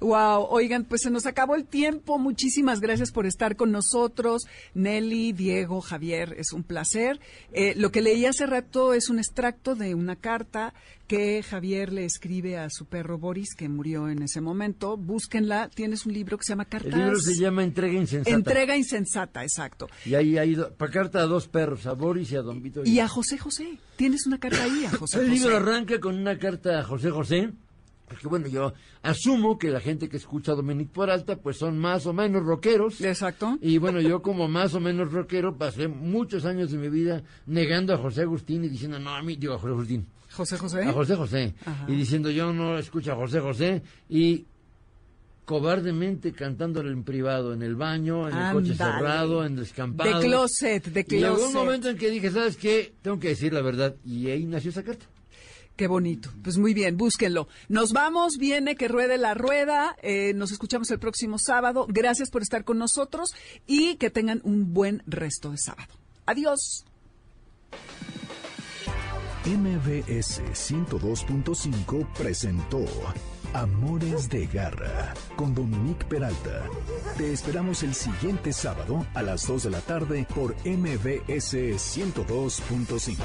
[0.00, 2.18] Wow, oigan, pues se nos acabó el tiempo.
[2.18, 4.42] Muchísimas gracias por estar con nosotros.
[4.74, 7.20] Nelly, Diego, Javier, es un placer.
[7.52, 10.74] Eh, lo que leí hace rato es un extracto de una carta
[11.06, 14.96] que Javier le escribe a su perro Boris, que murió en ese momento.
[14.96, 15.68] Búsquenla.
[15.68, 16.94] Tienes un libro que se llama el Cartas.
[16.94, 18.36] libro se llama Entrega Insensata.
[18.36, 19.88] Entrega insensata, exacto.
[20.06, 22.82] Y ahí hay do- carta a dos perros, a Boris y a Don Vito.
[22.84, 23.76] Y a José José.
[23.96, 25.64] Tienes una carta ahí a José El libro José.
[25.70, 27.50] Arranca con una carta a José José,
[28.08, 32.06] porque bueno, yo asumo que la gente que escucha a Dominic Peralta, pues son más
[32.06, 33.00] o menos rockeros.
[33.00, 33.56] Exacto.
[33.60, 37.94] Y bueno, yo como más o menos rockero pasé muchos años de mi vida negando
[37.94, 40.82] a José Agustín y diciendo, no, a mí, digo a José Agustín, José José.
[40.84, 41.84] a José José, Ajá.
[41.88, 44.44] y diciendo yo no escucho a José José, y
[45.44, 50.20] cobardemente cantándolo en privado, en el baño, en el coche cerrado, en descampado.
[50.20, 51.54] De closet, de Y llegó un closet.
[51.54, 52.92] momento en que dije, ¿sabes qué?
[53.02, 53.96] Tengo que decir la verdad.
[54.04, 55.06] Y ahí nació esa carta.
[55.76, 56.30] Qué bonito.
[56.42, 57.48] Pues muy bien, búsquenlo.
[57.68, 59.96] Nos vamos, viene que ruede la rueda.
[60.02, 61.86] eh, nos escuchamos el próximo sábado.
[61.88, 63.30] Gracias por estar con nosotros
[63.66, 65.94] y que tengan un buen resto de sábado.
[66.26, 66.84] Adiós.
[69.46, 72.84] MBS 102.5 presentó
[73.54, 76.66] Amores de Garra con Dominique Peralta.
[77.16, 83.16] Te esperamos el siguiente sábado a las 2 de la tarde por MBS 102.5.